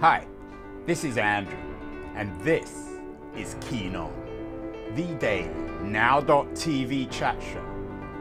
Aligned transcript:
Hi, 0.00 0.26
this 0.84 1.04
is 1.04 1.16
Andrew, 1.16 1.56
and 2.14 2.38
this 2.42 2.70
is 3.34 3.56
Keen 3.62 3.96
On, 3.96 4.12
the 4.94 5.14
daily 5.14 5.48
now.tv 5.82 7.10
chat 7.10 7.42
show 7.42 7.64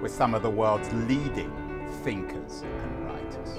with 0.02 0.14
some 0.14 0.34
of 0.34 0.42
the 0.42 0.50
world's 0.50 0.88
leading 0.94 1.52
thinkers 2.02 2.62
and 2.62 3.06
writers. 3.06 3.50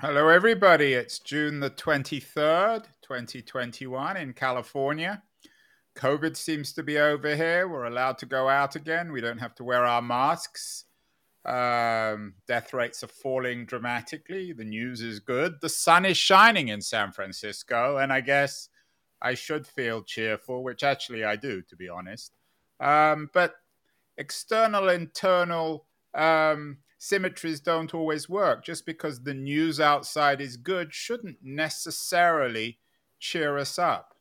Hello, 0.00 0.26
everybody. 0.26 0.94
It's 0.94 1.20
June 1.20 1.60
the 1.60 1.70
23rd, 1.70 2.86
2021, 3.02 4.16
in 4.16 4.32
California. 4.32 5.22
COVID 5.94 6.36
seems 6.36 6.72
to 6.72 6.82
be 6.82 6.98
over 6.98 7.36
here. 7.36 7.68
We're 7.68 7.84
allowed 7.84 8.18
to 8.18 8.26
go 8.26 8.48
out 8.48 8.74
again. 8.74 9.12
We 9.12 9.20
don't 9.20 9.38
have 9.38 9.54
to 9.54 9.64
wear 9.64 9.86
our 9.86 10.02
masks. 10.02 10.86
Um, 11.44 12.34
death 12.46 12.72
rates 12.72 13.04
are 13.04 13.08
falling 13.08 13.66
dramatically. 13.66 14.52
The 14.52 14.64
news 14.64 15.02
is 15.02 15.20
good. 15.20 15.60
The 15.60 15.68
sun 15.68 16.06
is 16.06 16.16
shining 16.16 16.68
in 16.68 16.80
San 16.80 17.12
Francisco, 17.12 17.98
and 17.98 18.12
I 18.12 18.22
guess 18.22 18.70
I 19.20 19.34
should 19.34 19.66
feel 19.66 20.02
cheerful, 20.02 20.62
which 20.62 20.82
actually 20.82 21.24
I 21.24 21.36
do, 21.36 21.62
to 21.62 21.76
be 21.76 21.88
honest. 21.88 22.34
Um, 22.80 23.30
but 23.34 23.54
external, 24.16 24.88
internal 24.88 25.86
um, 26.14 26.78
symmetries 26.98 27.60
don't 27.60 27.94
always 27.94 28.28
work. 28.28 28.64
Just 28.64 28.86
because 28.86 29.22
the 29.22 29.34
news 29.34 29.80
outside 29.80 30.40
is 30.40 30.56
good 30.56 30.94
shouldn't 30.94 31.38
necessarily 31.42 32.78
cheer 33.18 33.58
us 33.58 33.78
up. 33.78 34.13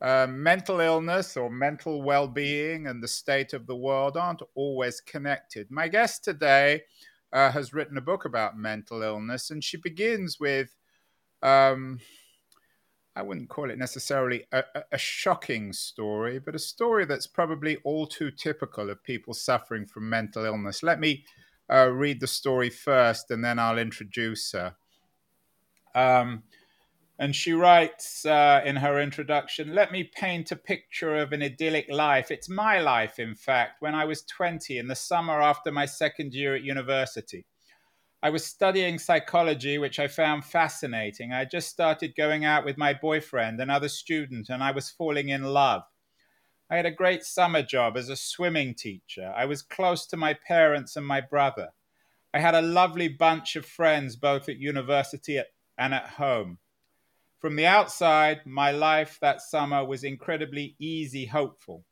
Uh, 0.00 0.26
mental 0.28 0.78
illness 0.78 1.36
or 1.36 1.50
mental 1.50 2.02
well 2.02 2.28
being 2.28 2.86
and 2.86 3.02
the 3.02 3.08
state 3.08 3.52
of 3.52 3.66
the 3.66 3.74
world 3.74 4.16
aren't 4.16 4.42
always 4.54 5.00
connected. 5.00 5.68
My 5.70 5.88
guest 5.88 6.22
today 6.22 6.82
uh, 7.32 7.50
has 7.50 7.74
written 7.74 7.98
a 7.98 8.02
book 8.02 8.24
about 8.24 8.56
mental 8.56 9.02
illness, 9.02 9.50
and 9.50 9.62
she 9.62 9.76
begins 9.76 10.38
with 10.38 10.74
um, 11.42 11.98
I 13.18 13.22
wouldn't 13.22 13.48
call 13.48 13.68
it 13.70 13.78
necessarily 13.78 14.44
a, 14.52 14.62
a, 14.92 14.98
shocking 14.98 15.72
story, 15.72 16.38
but 16.38 16.54
a 16.54 16.58
story 16.58 17.04
that's 17.04 17.26
probably 17.26 17.76
all 17.78 18.06
too 18.06 18.30
typical 18.30 18.90
of 18.90 19.02
people 19.02 19.34
suffering 19.34 19.86
from 19.86 20.08
mental 20.08 20.44
illness. 20.44 20.84
Let 20.84 21.00
me 21.00 21.24
uh, 21.68 21.88
read 21.88 22.20
the 22.20 22.28
story 22.28 22.70
first, 22.70 23.32
and 23.32 23.44
then 23.44 23.58
I'll 23.58 23.78
introduce 23.78 24.52
her. 24.52 24.76
Um, 25.96 26.44
and 27.18 27.34
she 27.34 27.52
writes 27.52 28.24
uh, 28.24 28.62
in 28.64 28.76
her 28.76 29.00
introduction 29.00 29.74
Let 29.74 29.90
me 29.90 30.04
paint 30.04 30.52
a 30.52 30.56
picture 30.56 31.16
of 31.16 31.32
an 31.32 31.42
idyllic 31.42 31.90
life. 31.90 32.30
It's 32.30 32.48
my 32.48 32.80
life, 32.80 33.18
in 33.18 33.34
fact, 33.34 33.80
when 33.80 33.94
I 33.94 34.04
was 34.04 34.22
20 34.22 34.78
in 34.78 34.86
the 34.86 34.94
summer 34.94 35.40
after 35.40 35.72
my 35.72 35.86
second 35.86 36.32
year 36.32 36.54
at 36.54 36.62
university. 36.62 37.44
I 38.22 38.30
was 38.30 38.44
studying 38.44 38.98
psychology, 38.98 39.78
which 39.78 40.00
I 40.00 40.08
found 40.08 40.44
fascinating. 40.44 41.32
I 41.32 41.44
just 41.44 41.68
started 41.68 42.16
going 42.16 42.44
out 42.44 42.64
with 42.64 42.76
my 42.76 42.92
boyfriend, 42.92 43.60
another 43.60 43.88
student, 43.88 44.48
and 44.48 44.62
I 44.62 44.72
was 44.72 44.90
falling 44.90 45.28
in 45.28 45.44
love. 45.44 45.82
I 46.70 46.76
had 46.76 46.86
a 46.86 46.90
great 46.90 47.24
summer 47.24 47.62
job 47.62 47.96
as 47.96 48.08
a 48.08 48.16
swimming 48.16 48.74
teacher. 48.74 49.32
I 49.36 49.44
was 49.44 49.62
close 49.62 50.06
to 50.08 50.16
my 50.16 50.34
parents 50.34 50.96
and 50.96 51.06
my 51.06 51.20
brother. 51.20 51.68
I 52.34 52.40
had 52.40 52.54
a 52.54 52.62
lovely 52.62 53.08
bunch 53.08 53.56
of 53.56 53.64
friends 53.64 54.16
both 54.16 54.48
at 54.48 54.58
university 54.58 55.40
and 55.78 55.94
at 55.94 56.08
home. 56.10 56.58
From 57.38 57.54
the 57.54 57.66
outside, 57.66 58.40
my 58.44 58.72
life 58.72 59.18
that 59.20 59.40
summer 59.40 59.84
was 59.84 60.02
incredibly 60.02 60.74
easy, 60.78 61.26
hopeful. 61.26 61.84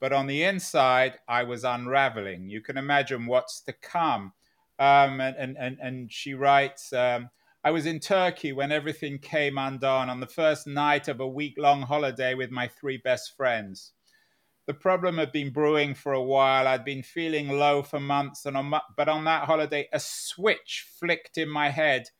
But 0.00 0.12
on 0.12 0.26
the 0.26 0.42
inside, 0.42 1.18
I 1.26 1.44
was 1.44 1.64
unraveling. 1.64 2.48
You 2.48 2.60
can 2.60 2.76
imagine 2.76 3.26
what's 3.26 3.60
to 3.62 3.72
come. 3.72 4.32
Um, 4.78 5.20
and, 5.20 5.56
and, 5.56 5.78
and 5.80 6.12
she 6.12 6.34
writes, 6.34 6.92
um, 6.92 7.30
I 7.64 7.70
was 7.70 7.86
in 7.86 8.00
Turkey 8.00 8.52
when 8.52 8.72
everything 8.72 9.18
came 9.18 9.56
undone 9.56 10.10
on 10.10 10.20
the 10.20 10.26
first 10.26 10.66
night 10.66 11.08
of 11.08 11.20
a 11.20 11.28
week 11.28 11.54
long 11.56 11.82
holiday 11.82 12.34
with 12.34 12.50
my 12.50 12.66
three 12.66 12.96
best 12.98 13.36
friends. 13.36 13.92
The 14.66 14.74
problem 14.74 15.18
had 15.18 15.32
been 15.32 15.52
brewing 15.52 15.94
for 15.94 16.12
a 16.12 16.22
while. 16.22 16.66
I'd 16.66 16.84
been 16.84 17.02
feeling 17.02 17.48
low 17.48 17.82
for 17.82 18.00
months, 18.00 18.44
and 18.44 18.56
on, 18.56 18.72
but 18.96 19.08
on 19.08 19.24
that 19.24 19.44
holiday, 19.44 19.88
a 19.92 20.00
switch 20.00 20.86
flicked 20.98 21.38
in 21.38 21.48
my 21.48 21.70
head 21.70 22.10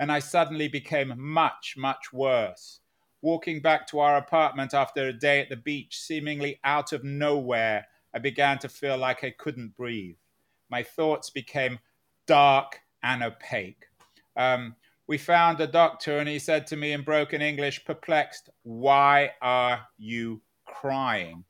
and 0.00 0.10
I 0.10 0.18
suddenly 0.18 0.66
became 0.66 1.12
much, 1.16 1.74
much 1.76 2.10
worse. 2.12 2.80
Walking 3.20 3.60
back 3.60 3.86
to 3.88 4.00
our 4.00 4.16
apartment 4.16 4.72
after 4.72 5.06
a 5.06 5.12
day 5.12 5.40
at 5.40 5.50
the 5.50 5.56
beach, 5.56 6.00
seemingly 6.00 6.58
out 6.64 6.94
of 6.94 7.04
nowhere, 7.04 7.86
I 8.14 8.18
began 8.18 8.58
to 8.60 8.68
feel 8.68 8.96
like 8.96 9.22
I 9.22 9.30
couldn't 9.30 9.76
breathe. 9.76 10.16
My 10.70 10.82
thoughts 10.82 11.28
became 11.28 11.78
dark 12.26 12.80
and 13.02 13.22
opaque. 13.22 13.84
Um, 14.36 14.74
we 15.06 15.18
found 15.18 15.60
a 15.60 15.66
doctor, 15.66 16.18
and 16.18 16.28
he 16.28 16.38
said 16.38 16.66
to 16.68 16.76
me 16.76 16.92
in 16.92 17.02
broken 17.02 17.42
English, 17.42 17.84
perplexed, 17.84 18.48
Why 18.62 19.32
are 19.42 19.86
you 19.98 20.40
crying? 20.64 21.44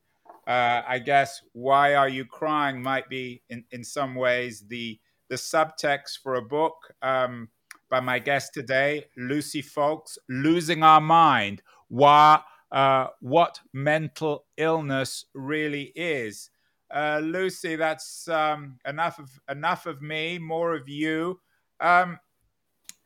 Uh, 0.49 0.83
I 0.89 0.99
guess 0.99 1.43
why 1.53 1.95
are 1.95 2.09
you 2.09 2.25
crying 2.25 2.83
might 2.83 3.09
be 3.09 3.43
in, 3.49 3.63
in 3.71 3.85
some 3.85 4.17
ways 4.17 4.65
the 4.67 4.99
the 5.29 5.37
subtext 5.37 6.19
for 6.23 6.35
a 6.35 6.43
book. 6.43 6.93
Um, 7.03 7.49
by 7.91 8.01
my 8.01 8.19
guest 8.19 8.55
today, 8.55 9.05
Lucy 9.17 9.61
Foulkes, 9.61 10.17
Losing 10.29 10.83
Our 10.83 11.01
Mind, 11.01 11.63
why, 11.89 12.41
uh, 12.71 13.09
what 13.21 13.61
mental 13.73 14.47
illness 14.57 15.27
really 15.35 15.93
is. 15.97 16.51
Uh, 16.95 17.21
Lucy, 17.23 17.77
that's 17.77 18.29
um, 18.29 18.79
enough 18.87 19.19
of 19.19 19.29
enough 19.49 19.87
of 19.87 20.01
me, 20.01 20.39
more 20.39 20.75
of 20.75 20.89
you. 20.89 21.41
Um, 21.81 22.19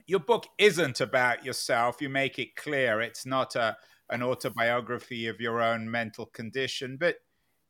your 0.07 0.21
book 0.21 0.47
isn't 0.59 1.01
about 1.01 1.45
yourself. 1.45 2.01
You 2.01 2.09
make 2.09 2.39
it 2.39 2.57
clear 2.57 3.01
it's 3.01 3.27
not 3.27 3.57
a 3.57 3.77
an 4.11 4.23
autobiography 4.23 5.27
of 5.27 5.41
your 5.41 5.63
own 5.63 5.91
mental 5.91 6.27
condition, 6.27 6.97
but 6.99 7.17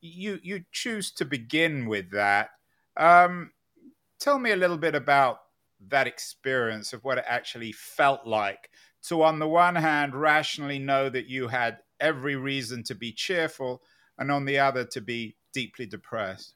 you 0.00 0.40
you 0.42 0.64
choose 0.72 1.12
to 1.12 1.24
begin 1.24 1.86
with 1.86 2.10
that. 2.10 2.50
Um, 2.96 3.52
tell 4.18 4.38
me 4.38 4.52
a 4.52 4.56
little 4.56 4.78
bit 4.78 4.94
about 4.94 5.38
that 5.88 6.06
experience 6.06 6.92
of 6.92 7.04
what 7.04 7.18
it 7.18 7.24
actually 7.26 7.72
felt 7.72 8.26
like 8.26 8.70
to, 9.04 9.22
on 9.22 9.38
the 9.38 9.48
one 9.48 9.76
hand, 9.76 10.14
rationally 10.14 10.78
know 10.78 11.08
that 11.10 11.26
you 11.26 11.48
had 11.48 11.78
every 12.00 12.36
reason 12.36 12.82
to 12.84 12.94
be 12.94 13.12
cheerful, 13.12 13.82
and 14.18 14.30
on 14.30 14.44
the 14.44 14.58
other, 14.58 14.84
to 14.84 15.00
be 15.00 15.36
deeply 15.52 15.86
depressed? 15.86 16.54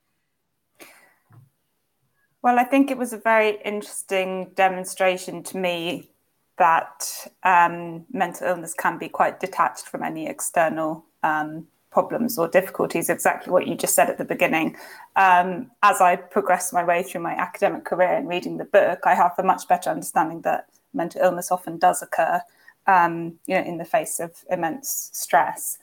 Well, 2.42 2.58
I 2.58 2.64
think 2.64 2.90
it 2.90 2.96
was 2.96 3.12
a 3.12 3.18
very 3.18 3.60
interesting 3.64 4.52
demonstration 4.54 5.42
to 5.44 5.56
me 5.56 6.10
that 6.56 7.26
um, 7.42 8.04
mental 8.12 8.48
illness 8.48 8.74
can 8.74 8.98
be 8.98 9.08
quite 9.08 9.40
detached 9.40 9.86
from 9.86 10.02
any 10.02 10.26
external 10.26 11.04
um, 11.22 11.66
problems 11.90 12.38
or 12.38 12.48
difficulties, 12.48 13.08
exactly 13.08 13.52
what 13.52 13.66
you 13.66 13.74
just 13.74 13.94
said 13.94 14.10
at 14.10 14.18
the 14.18 14.24
beginning. 14.24 14.76
Um, 15.16 15.70
as 15.82 16.00
I 16.00 16.16
progressed 16.16 16.72
my 16.72 16.84
way 16.84 17.02
through 17.02 17.22
my 17.22 17.32
academic 17.32 17.84
career 17.84 18.14
and 18.14 18.28
reading 18.28 18.58
the 18.58 18.64
book, 18.64 19.00
I 19.04 19.14
have 19.14 19.34
a 19.38 19.42
much 19.42 19.68
better 19.68 19.90
understanding 19.90 20.42
that 20.42 20.66
mental 20.92 21.22
illness 21.22 21.50
often 21.50 21.78
does 21.78 22.02
occur, 22.02 22.40
um, 22.86 23.38
you 23.46 23.54
know, 23.54 23.64
in 23.64 23.78
the 23.78 23.84
face 23.84 24.20
of 24.20 24.44
immense 24.50 25.10
stress. 25.12 25.78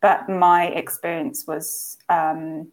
But 0.00 0.28
my 0.28 0.66
experience 0.66 1.46
was 1.46 1.98
um, 2.08 2.72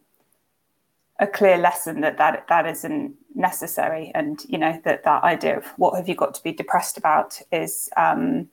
a 1.18 1.26
clear 1.26 1.58
lesson 1.58 2.00
that, 2.00 2.16
that 2.18 2.46
that 2.48 2.66
isn't 2.66 3.14
necessary, 3.34 4.10
and 4.14 4.40
you 4.48 4.56
know 4.56 4.80
that 4.84 5.04
that 5.04 5.24
idea 5.24 5.58
of 5.58 5.66
what 5.76 5.94
have 5.96 6.08
you 6.08 6.14
got 6.14 6.34
to 6.34 6.42
be 6.42 6.52
depressed 6.52 6.96
about 6.96 7.38
is 7.52 7.90
um, 7.96 8.48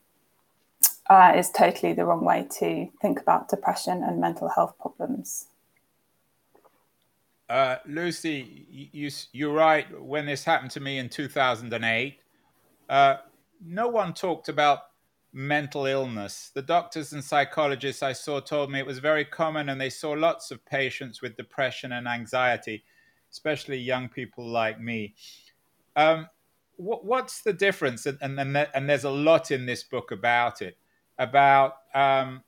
uh, 1.10 1.34
is 1.36 1.52
totally 1.52 1.94
the 1.94 2.06
wrong 2.06 2.26
way 2.26 2.48
to 2.60 2.88
think 3.02 3.20
about 3.20 3.50
depression 3.50 4.04
and 4.04 4.20
mental 4.20 4.50
health 4.50 4.74
problems. 4.80 5.48
Uh, 7.48 7.78
Lucy, 7.86 8.66
you, 8.92 9.12
you're 9.32 9.54
right. 9.54 9.86
When 10.02 10.26
this 10.26 10.44
happened 10.44 10.72
to 10.72 10.80
me 10.80 10.98
in 10.98 11.10
2008, 11.10 12.20
uh, 12.90 13.18
no 13.64 13.88
one 13.88 14.14
talked 14.14 14.50
about 14.50 14.80
mental 15.32 15.86
illness. 15.86 16.50
The 16.56 16.64
doctors 16.64 17.14
and 17.14 17.24
psychologists 17.24 18.02
I 18.02 18.14
saw 18.14 18.40
told 18.40 18.72
me 18.72 18.80
it 18.80 18.86
was 18.86 18.98
very 18.98 19.26
common, 19.26 19.70
and 19.70 19.80
they 19.80 19.92
saw 19.92 20.12
lots 20.12 20.50
of 20.50 20.66
patients 20.66 21.22
with 21.22 21.38
depression 21.38 21.92
and 21.92 22.08
anxiety, 22.08 22.84
especially 23.32 23.78
young 23.78 24.10
people 24.10 24.48
like 24.48 24.80
me. 24.80 25.14
Um, 25.96 26.28
what, 26.78 27.06
what's 27.06 27.44
the 27.44 27.54
difference? 27.54 28.08
And, 28.08 28.18
and, 28.22 28.58
and 28.58 28.90
there's 28.90 29.04
a 29.04 29.10
lot 29.12 29.52
in 29.52 29.68
this 29.68 29.84
book 29.84 30.12
about 30.12 30.64
it 30.64 30.78
about 31.18 31.78
um, 31.94 32.44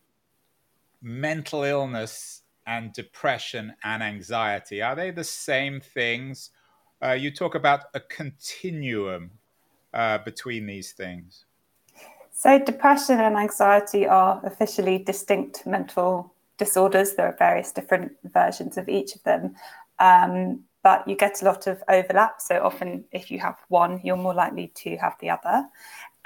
mental 1.02 1.64
illness 1.64 2.44
and 2.66 2.92
depression 2.94 3.74
and 3.84 4.04
anxiety. 4.04 4.82
Are 4.82 4.96
they 4.96 5.12
the 5.12 5.24
same 5.24 5.80
things? 5.80 6.52
Uh, 7.04 7.12
you 7.12 7.32
talk 7.32 7.56
about 7.56 7.86
a 7.94 8.00
continuum 8.00 9.32
uh, 9.94 10.18
between 10.20 10.66
these 10.66 10.92
things. 10.92 11.46
So, 12.32 12.60
depression 12.60 13.20
and 13.20 13.36
anxiety 13.36 14.06
are 14.06 14.42
officially 14.44 15.00
distinct 15.00 15.66
mental 15.66 16.34
disorders. 16.58 17.14
There 17.14 17.28
are 17.28 17.36
various 17.38 17.72
different 17.72 18.12
versions 18.26 18.78
of 18.78 18.90
each 18.90 19.16
of 19.16 19.24
them. 19.24 19.56
Um, 20.00 20.64
but 20.84 21.08
you 21.08 21.16
get 21.16 21.42
a 21.42 21.46
lot 21.46 21.68
of 21.68 21.84
overlap. 21.90 22.40
So 22.40 22.64
often, 22.64 23.04
if 23.12 23.30
you 23.30 23.40
have 23.40 23.58
one, 23.68 24.00
you're 24.04 24.16
more 24.16 24.34
likely 24.34 24.72
to 24.76 24.96
have 24.98 25.16
the 25.20 25.32
other. 25.32 25.68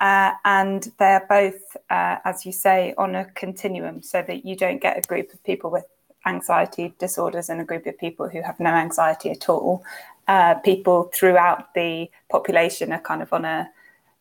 Uh, 0.02 0.32
and 0.46 0.92
they're 0.98 1.26
both, 1.30 1.78
uh, 1.92 2.18
as 2.26 2.44
you 2.46 2.52
say, 2.52 2.94
on 2.98 3.14
a 3.16 3.26
continuum 3.26 4.02
so 4.02 4.24
that 4.24 4.44
you 4.44 4.56
don't 4.56 4.82
get 4.82 4.98
a 4.98 5.08
group 5.08 5.32
of 5.32 5.42
people 5.44 5.70
with 5.70 5.86
anxiety 6.26 6.94
disorders 6.98 7.50
and 7.50 7.62
a 7.62 7.64
group 7.64 7.86
of 7.86 7.98
people 8.00 8.28
who 8.28 8.42
have 8.42 8.60
no 8.60 8.72
anxiety 8.72 9.30
at 9.30 9.48
all. 9.48 9.84
Uh, 10.28 10.56
people 10.56 11.12
throughout 11.14 11.74
the 11.76 12.10
population 12.30 12.92
are 12.92 13.00
kind 13.00 13.22
of 13.22 13.32
on 13.32 13.46
a 13.46 13.70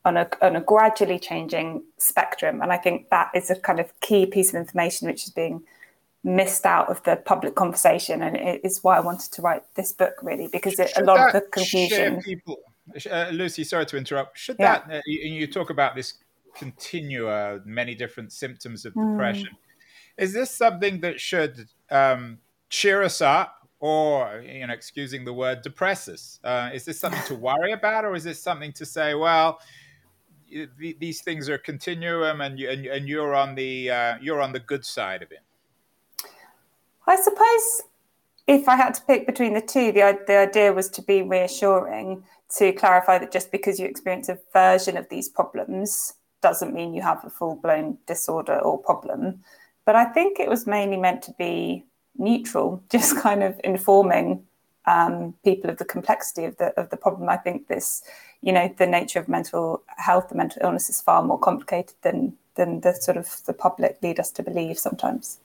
on 0.04 0.16
a, 0.16 0.28
on 0.40 0.56
a 0.56 0.60
gradually 0.60 1.18
changing 1.18 1.82
spectrum. 1.98 2.62
And 2.62 2.72
I 2.72 2.78
think 2.78 3.10
that 3.10 3.30
is 3.34 3.50
a 3.50 3.56
kind 3.56 3.80
of 3.80 3.92
key 4.00 4.24
piece 4.26 4.50
of 4.50 4.56
information 4.56 5.08
which 5.08 5.24
is 5.24 5.30
being 5.30 5.62
missed 6.24 6.64
out 6.64 6.88
of 6.88 7.02
the 7.04 7.16
public 7.16 7.54
conversation. 7.54 8.22
And 8.22 8.36
it 8.36 8.62
is 8.64 8.82
why 8.82 8.96
I 8.96 9.00
wanted 9.00 9.30
to 9.32 9.42
write 9.42 9.62
this 9.74 9.92
book, 9.92 10.14
really, 10.22 10.48
because 10.48 10.78
it, 10.78 10.92
a 10.96 11.04
lot 11.04 11.26
of 11.26 11.32
the 11.32 11.42
confusion. 11.42 12.22
People, 12.22 12.58
uh, 13.10 13.30
Lucy, 13.32 13.64
sorry 13.64 13.86
to 13.86 13.96
interrupt. 13.96 14.38
Should 14.38 14.56
yeah. 14.58 14.78
that, 14.86 14.96
uh, 14.96 15.00
you, 15.06 15.32
you, 15.32 15.46
talk 15.46 15.70
about 15.70 15.94
this 15.94 16.14
continua, 16.54 17.60
many 17.64 17.94
different 17.94 18.32
symptoms 18.32 18.84
of 18.84 18.92
hmm. 18.94 19.12
depression. 19.12 19.48
Mm. 19.48 20.22
Is 20.22 20.32
this 20.32 20.50
something 20.50 21.00
that 21.00 21.20
should 21.20 21.68
um, 21.90 22.38
cheer 22.68 23.02
us 23.02 23.20
up? 23.20 23.56
Or, 23.82 24.44
you 24.46 24.66
know, 24.66 24.74
excusing 24.74 25.24
the 25.24 25.32
word, 25.32 25.62
depress 25.62 26.06
us? 26.06 26.38
Uh, 26.44 26.68
is 26.74 26.84
this 26.84 27.00
something 27.00 27.22
to 27.28 27.34
worry 27.34 27.72
about, 27.72 28.04
or 28.04 28.14
is 28.14 28.24
this 28.24 28.38
something 28.38 28.72
to 28.72 28.84
say, 28.84 29.14
well, 29.14 29.58
these 30.78 31.22
things 31.22 31.48
are 31.48 31.56
continuum, 31.56 32.42
and, 32.42 32.58
you, 32.58 32.68
and, 32.68 32.84
and 32.84 33.08
you're 33.08 33.34
on 33.34 33.54
the 33.54 33.90
uh, 33.90 34.14
you're 34.20 34.42
on 34.42 34.52
the 34.52 34.60
good 34.60 34.84
side 34.84 35.22
of 35.22 35.32
it. 35.32 35.40
I 37.06 37.16
suppose 37.16 37.82
if 38.46 38.68
I 38.68 38.76
had 38.76 38.94
to 38.94 39.02
pick 39.02 39.26
between 39.26 39.54
the 39.54 39.60
two, 39.60 39.92
the, 39.92 40.18
the 40.26 40.36
idea 40.36 40.72
was 40.72 40.88
to 40.90 41.02
be 41.02 41.22
reassuring, 41.22 42.24
to 42.56 42.72
clarify 42.72 43.18
that 43.18 43.32
just 43.32 43.52
because 43.52 43.78
you 43.78 43.86
experience 43.86 44.28
a 44.28 44.38
version 44.52 44.96
of 44.96 45.08
these 45.08 45.28
problems 45.28 46.14
doesn't 46.42 46.74
mean 46.74 46.94
you 46.94 47.02
have 47.02 47.24
a 47.24 47.30
full 47.30 47.56
blown 47.56 47.98
disorder 48.06 48.58
or 48.58 48.78
problem. 48.78 49.42
But 49.84 49.96
I 49.96 50.06
think 50.06 50.38
it 50.38 50.48
was 50.48 50.66
mainly 50.66 50.96
meant 50.96 51.22
to 51.22 51.32
be 51.32 51.84
neutral, 52.16 52.82
just 52.90 53.16
kind 53.16 53.42
of 53.42 53.60
informing 53.64 54.44
um, 54.86 55.34
people 55.44 55.70
of 55.70 55.76
the 55.76 55.84
complexity 55.84 56.44
of 56.44 56.56
the 56.56 56.78
of 56.80 56.90
the 56.90 56.96
problem. 56.96 57.28
I 57.28 57.36
think 57.36 57.68
this, 57.68 58.02
you 58.42 58.52
know, 58.52 58.72
the 58.78 58.86
nature 58.86 59.20
of 59.20 59.28
mental 59.28 59.82
health, 59.96 60.28
the 60.28 60.34
mental 60.34 60.62
illness 60.62 60.88
is 60.88 61.00
far 61.00 61.22
more 61.22 61.38
complicated 61.38 61.96
than 62.02 62.36
than 62.56 62.80
the 62.80 62.94
sort 62.94 63.16
of 63.16 63.44
the 63.46 63.52
public 63.52 63.98
lead 64.02 64.18
us 64.18 64.30
to 64.32 64.42
believe 64.42 64.78
sometimes. 64.78 65.38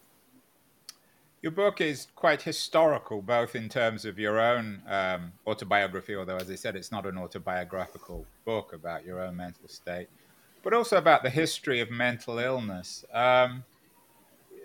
Your 1.45 1.51
book 1.51 1.79
is 1.79 2.07
quite 2.15 2.41
historical, 2.41 3.21
both 3.21 3.55
in 3.55 3.69
terms 3.69 4.03
of 4.03 4.17
your 4.17 4.39
own 4.39 4.81
um, 4.89 5.31
autobiography, 5.45 6.15
although, 6.15 6.37
as 6.37 6.49
I 6.49 6.55
said, 6.55 6.75
it's 6.75 6.91
not 6.91 7.05
an 7.05 7.19
autobiographical 7.19 8.25
book 8.45 8.73
about 8.73 9.05
your 9.05 9.21
own 9.21 9.35
mental 9.35 9.67
state, 9.67 10.07
but 10.63 10.73
also 10.73 10.97
about 10.97 11.21
the 11.21 11.29
history 11.29 11.81
of 11.81 11.91
mental 11.91 12.39
illness. 12.39 13.05
Um, 13.13 13.63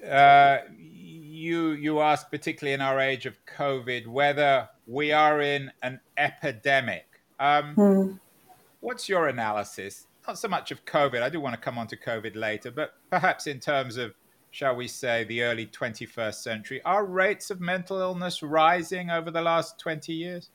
uh, 0.09 0.61
you 0.79 1.73
you 1.73 2.01
ask, 2.01 2.31
particularly 2.31 2.73
in 2.73 2.81
our 2.81 2.99
age 2.99 3.27
of 3.27 3.37
COVID, 3.45 4.07
whether 4.07 4.71
we 4.87 5.13
are 5.13 5.43
in 5.43 5.73
an 5.83 6.01
epidemic. 6.17 7.21
Um, 7.39 7.75
hmm. 7.75 8.13
What's 8.81 9.07
your 9.07 9.29
analysis? 9.29 10.07
Not 10.27 10.39
so 10.39 10.49
much 10.49 10.71
of 10.71 10.87
COVID. 10.87 11.21
I 11.21 11.29
do 11.29 11.43
want 11.43 11.57
to 11.57 11.61
come 11.61 11.77
on 11.77 11.89
to 11.89 11.97
COVID 11.99 12.37
later, 12.37 12.71
but 12.71 12.95
perhaps 13.11 13.47
in 13.47 13.61
terms 13.61 13.99
of, 13.99 14.15
shall 14.51 14.75
we 14.75 14.89
say, 14.89 15.25
the 15.25 15.43
early 15.43 15.67
21st 15.67 16.35
century. 16.35 16.83
Are 16.85 17.05
rates 17.05 17.51
of 17.51 17.61
mental 17.61 17.99
illness 17.99 18.43
rising 18.43 19.11
over 19.11 19.31
the 19.31 19.41
last 19.41 19.79
20 19.79 20.13
years? 20.13 20.51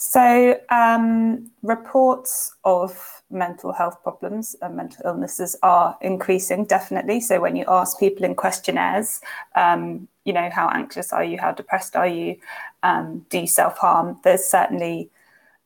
So, 0.00 0.60
um, 0.70 1.50
reports 1.62 2.54
of 2.64 3.22
mental 3.30 3.72
health 3.72 4.00
problems 4.04 4.54
and 4.62 4.76
mental 4.76 5.02
illnesses 5.04 5.56
are 5.64 5.98
increasing, 6.00 6.66
definitely. 6.66 7.20
So, 7.20 7.40
when 7.40 7.56
you 7.56 7.64
ask 7.66 7.98
people 7.98 8.24
in 8.24 8.36
questionnaires, 8.36 9.20
um, 9.56 10.06
you 10.24 10.32
know, 10.32 10.50
how 10.50 10.68
anxious 10.68 11.12
are 11.12 11.24
you? 11.24 11.36
How 11.36 11.50
depressed 11.50 11.96
are 11.96 12.06
you? 12.06 12.36
Um, 12.84 13.26
do 13.28 13.40
you 13.40 13.48
self 13.48 13.76
harm? 13.78 14.20
There's 14.22 14.44
certainly 14.44 15.10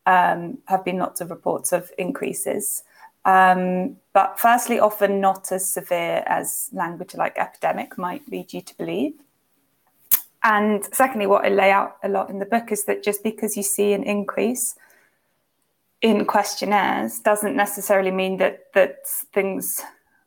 um, 0.07 0.59
have 0.65 0.83
been 0.83 0.97
lots 0.97 1.21
of 1.21 1.31
reports 1.31 1.71
of 1.73 1.91
increases. 1.99 2.85
Um, 3.25 3.97
but 4.13 4.39
firstly, 4.39 4.79
often 4.81 5.21
not 5.21 5.53
as 5.53 5.69
severe 5.69 6.23
as 6.27 6.69
language 6.73 7.15
like 7.15 7.39
epidemic 7.39 7.97
might 7.97 8.29
lead 8.29 8.53
you 8.53 8.61
to 8.61 8.77
believe. 8.77 9.15
And 10.43 10.85
secondly, 10.93 11.27
what 11.27 11.45
I 11.45 11.49
lay 11.51 11.71
out 11.71 11.99
a 12.03 12.09
lot 12.09 12.29
in 12.31 12.41
the 12.41 12.47
book 12.47 12.73
is 12.73 12.85
that 12.85 13.05
just 13.05 13.23
because 13.23 13.57
you 13.57 13.63
see 13.63 13.93
an 13.93 14.03
increase 14.03 14.75
in 16.01 16.25
questionnaires 16.25 17.21
doesn't 17.21 17.55
necessarily 17.55 18.11
mean 18.11 18.39
that 18.39 18.73
that 18.75 19.07
things 19.33 19.81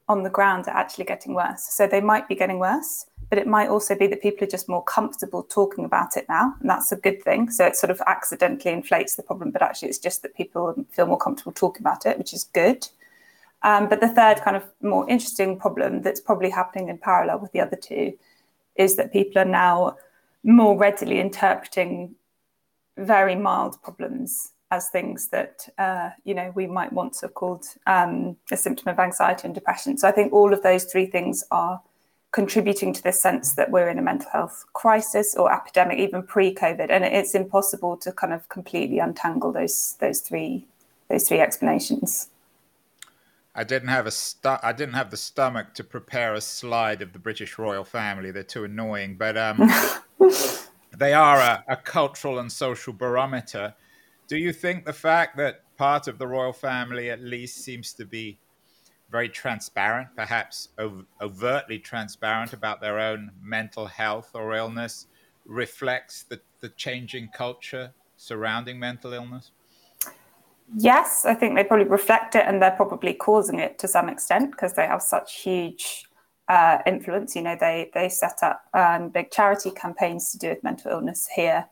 on 0.07 0.23
the 0.23 0.29
ground 0.29 0.67
are 0.67 0.77
actually 0.77 1.03
getting 1.03 1.33
worse. 1.33 1.63
So 1.69 1.85
they 1.87 1.99
might 1.99 2.27
be 2.29 2.35
getting 2.35 2.59
worse, 2.59 3.07
but 3.35 3.41
it 3.41 3.47
might 3.47 3.67
also 3.67 3.95
be 3.95 4.07
that 4.07 4.21
people 4.21 4.47
are 4.47 4.49
just 4.49 4.69
more 4.69 4.83
comfortable 4.85 5.43
talking 5.43 5.83
about 5.83 6.15
it 6.15 6.25
now, 6.29 6.55
and 6.61 6.69
that's 6.69 6.93
a 6.93 6.95
good 6.95 7.21
thing. 7.21 7.49
So 7.49 7.65
it 7.65 7.75
sort 7.75 7.91
of 7.91 8.01
accidentally 8.07 8.71
inflates 8.71 9.17
the 9.17 9.23
problem, 9.23 9.51
but 9.51 9.61
actually 9.61 9.89
it's 9.89 9.97
just 9.97 10.21
that 10.21 10.37
people 10.37 10.73
feel 10.91 11.05
more 11.05 11.17
comfortable 11.17 11.51
talking 11.51 11.81
about 11.81 12.05
it, 12.05 12.17
which 12.17 12.33
is 12.33 12.45
good. 12.45 12.87
Um, 13.61 13.89
but 13.89 13.99
the 13.99 14.07
third 14.07 14.39
kind 14.39 14.55
of 14.55 14.63
more 14.81 15.09
interesting 15.09 15.59
problem 15.59 16.01
that's 16.01 16.21
probably 16.21 16.49
happening 16.49 16.87
in 16.87 16.97
parallel 16.97 17.39
with 17.39 17.51
the 17.51 17.59
other 17.59 17.75
two 17.75 18.13
is 18.77 18.95
that 18.95 19.11
people 19.11 19.41
are 19.41 19.43
now 19.43 19.97
more 20.45 20.77
readily 20.77 21.19
interpreting 21.19 22.15
very 22.97 23.35
mild 23.35 23.81
problems 23.83 24.53
as 24.71 24.87
things 24.87 25.27
that 25.27 25.67
uh, 25.77 26.11
you 26.23 26.33
know 26.33 26.53
we 26.55 26.67
might 26.67 26.91
to 26.93 27.19
have 27.23 27.33
called 27.33 27.65
um, 27.85 28.37
a 28.49 28.55
symptom 28.55 28.87
of 28.87 28.97
anxiety 28.97 29.41
and 29.43 29.53
depression. 29.53 29.97
So 29.97 30.07
I 30.07 30.13
think 30.13 30.31
all 30.31 30.53
of 30.53 30.63
those 30.63 30.85
three 30.85 31.07
things 31.07 31.43
are 31.51 31.81
contributing 32.35 32.91
to 32.91 33.01
this 33.01 33.21
sense 33.21 33.53
that 33.53 33.71
we're 33.71 33.87
in 33.87 33.97
a 33.97 34.01
mental 34.01 34.29
health 34.29 34.65
crisis 34.73 35.35
or 35.37 35.53
epidemic, 35.53 35.97
even 35.97 36.21
pre-COVID, 36.21 36.87
and 36.89 37.05
it's 37.05 37.33
impossible 37.33 37.95
to 37.95 38.11
kind 38.11 38.33
of 38.33 38.49
completely 38.49 38.99
untangle 38.99 39.53
those 39.53 39.95
those 40.01 40.19
three 40.19 40.67
those 41.07 41.25
three 41.29 41.39
explanations. 41.39 42.27
I 43.55 43.63
didn't 43.63 43.87
have 43.87 44.05
a 44.05 44.11
stu- 44.11 44.61
I 44.61 44.73
didn't 44.73 44.95
have 44.95 45.11
the 45.11 45.17
stomach 45.31 45.73
to 45.75 45.83
prepare 45.85 46.33
a 46.33 46.41
slide 46.41 47.01
of 47.01 47.13
the 47.13 47.19
British 47.19 47.57
royal 47.57 47.85
family. 47.85 48.31
They're 48.31 48.43
too 48.43 48.65
annoying, 48.65 49.15
but 49.15 49.37
um, 49.37 49.71
they 50.97 51.13
are 51.13 51.39
a, 51.39 51.63
a, 51.69 51.77
cultural 51.77 52.39
and 52.39 52.51
social 52.51 52.91
barometer. 52.91 53.73
Do 54.27 54.35
you 54.35 54.51
think 54.51 54.83
the 54.83 54.99
fact 55.07 55.37
that 55.37 55.63
part 55.77 56.09
of 56.09 56.17
the 56.17 56.27
royal 56.27 56.51
family, 56.51 57.09
at 57.11 57.21
least, 57.21 57.63
seems 57.63 57.93
to 57.93 58.05
be 58.05 58.37
very 59.09 59.29
transparent, 59.29 60.09
perhaps 60.15 60.69
ov- 60.79 61.05
overtly 61.21 61.79
transparent 61.79 62.53
about 62.53 62.81
their 62.81 62.99
own 62.99 63.31
mental 63.41 63.85
health 63.85 64.31
or 64.33 64.53
illness, 64.53 65.07
reflects 65.45 66.23
the, 66.23 66.41
the 66.61 66.69
changing 66.69 67.29
culture 67.35 67.93
surrounding 68.17 68.79
mental 68.79 69.13
illness? 69.13 69.51
Yes, 70.75 71.25
I 71.25 71.35
think 71.35 71.55
they 71.55 71.63
probably 71.63 71.85
reflect 71.85 72.35
it 72.35 72.45
and 72.47 72.61
they're 72.61 72.71
probably 72.71 73.13
causing 73.13 73.59
it 73.59 73.77
to 73.79 73.87
some 73.87 74.09
extent 74.09 74.51
because 74.51 74.73
they 74.73 74.87
have 74.87 75.01
such 75.01 75.41
huge 75.41 76.05
uh, 76.47 76.79
influence. 76.85 77.35
You 77.35 77.43
know, 77.43 77.55
they, 77.59 77.91
they 77.93 78.09
set 78.09 78.39
up 78.41 78.63
um, 78.73 79.09
big 79.09 79.29
charity 79.29 79.71
campaigns 79.71 80.31
to 80.31 80.37
do 80.39 80.49
with 80.49 80.63
mental 80.63 80.91
illness 80.91 81.27
here. 81.35 81.67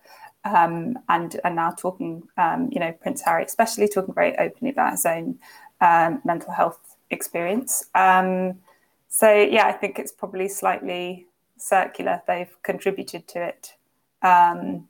Um, 0.45 0.99
and 1.07 1.39
are 1.45 1.53
now 1.53 1.71
talking, 1.71 2.23
um, 2.37 2.69
you 2.69 2.79
know, 2.79 2.91
Prince 2.91 3.21
Harry, 3.21 3.45
especially 3.45 3.87
talking 3.87 4.13
very 4.13 4.37
openly 4.37 4.71
about 4.71 4.91
his 4.91 5.05
own 5.05 5.39
um, 5.79 6.21
mental 6.25 6.51
health 6.51 6.92
experience. 7.13 7.85
Um, 7.95 8.59
so, 9.07 9.31
yeah, 9.31 9.67
I 9.67 9.71
think 9.71 9.99
it's 9.99 10.11
probably 10.11 10.49
slightly 10.49 11.27
circular. 11.57 12.21
They've 12.27 12.55
contributed 12.63 13.27
to 13.29 13.43
it 13.43 13.73
um, 14.21 14.87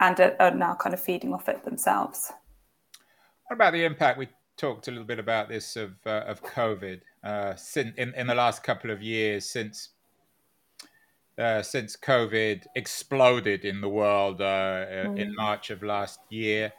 and 0.00 0.20
are, 0.20 0.36
are 0.40 0.50
now 0.50 0.74
kind 0.74 0.94
of 0.94 1.00
feeding 1.00 1.32
off 1.32 1.48
it 1.48 1.64
themselves. 1.64 2.32
What 3.46 3.56
about 3.56 3.72
the 3.72 3.84
impact? 3.84 4.18
We 4.18 4.28
talked 4.56 4.88
a 4.88 4.90
little 4.90 5.06
bit 5.06 5.18
about 5.18 5.48
this 5.48 5.76
of 5.76 5.92
uh, 6.06 6.24
of 6.26 6.42
COVID 6.42 7.00
uh, 7.22 7.54
since 7.56 7.94
in, 7.96 8.14
in 8.14 8.26
the 8.26 8.34
last 8.34 8.62
couple 8.62 8.90
of 8.90 9.02
years 9.02 9.44
since 9.44 9.90
uh, 11.38 11.62
since 11.62 11.96
COVID 11.96 12.64
exploded 12.76 13.64
in 13.64 13.80
the 13.80 13.88
world 13.88 14.40
uh, 14.40 14.86
mm. 14.86 15.18
in 15.18 15.34
March 15.34 15.70
of 15.70 15.82
last 15.82 16.20
year. 16.30 16.72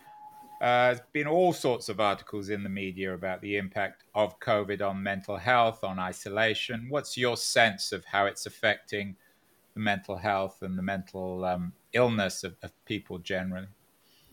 Uh, 0.66 0.88
there's 0.88 1.02
been 1.14 1.28
all 1.28 1.54
sorts 1.54 1.90
of 1.90 2.00
articles 2.00 2.50
in 2.50 2.64
the 2.64 2.70
media 2.70 3.14
about 3.14 3.40
the 3.40 3.56
impact 3.56 4.04
of 4.16 4.40
COVID 4.40 4.82
on 4.82 5.04
mental 5.04 5.38
health, 5.38 5.84
on 5.84 6.00
isolation. 6.00 6.88
What's 6.90 7.16
your 7.16 7.38
sense 7.38 7.92
of 7.92 8.04
how 8.04 8.26
it's 8.26 8.48
affecting 8.48 9.16
the 9.76 9.80
mental 9.82 10.18
health 10.18 10.64
and 10.64 10.76
the 10.76 10.82
mental 10.82 11.46
um, 11.46 11.74
illness 11.94 12.44
of, 12.44 12.56
of 12.64 12.72
people 12.86 13.20
generally? 13.20 13.68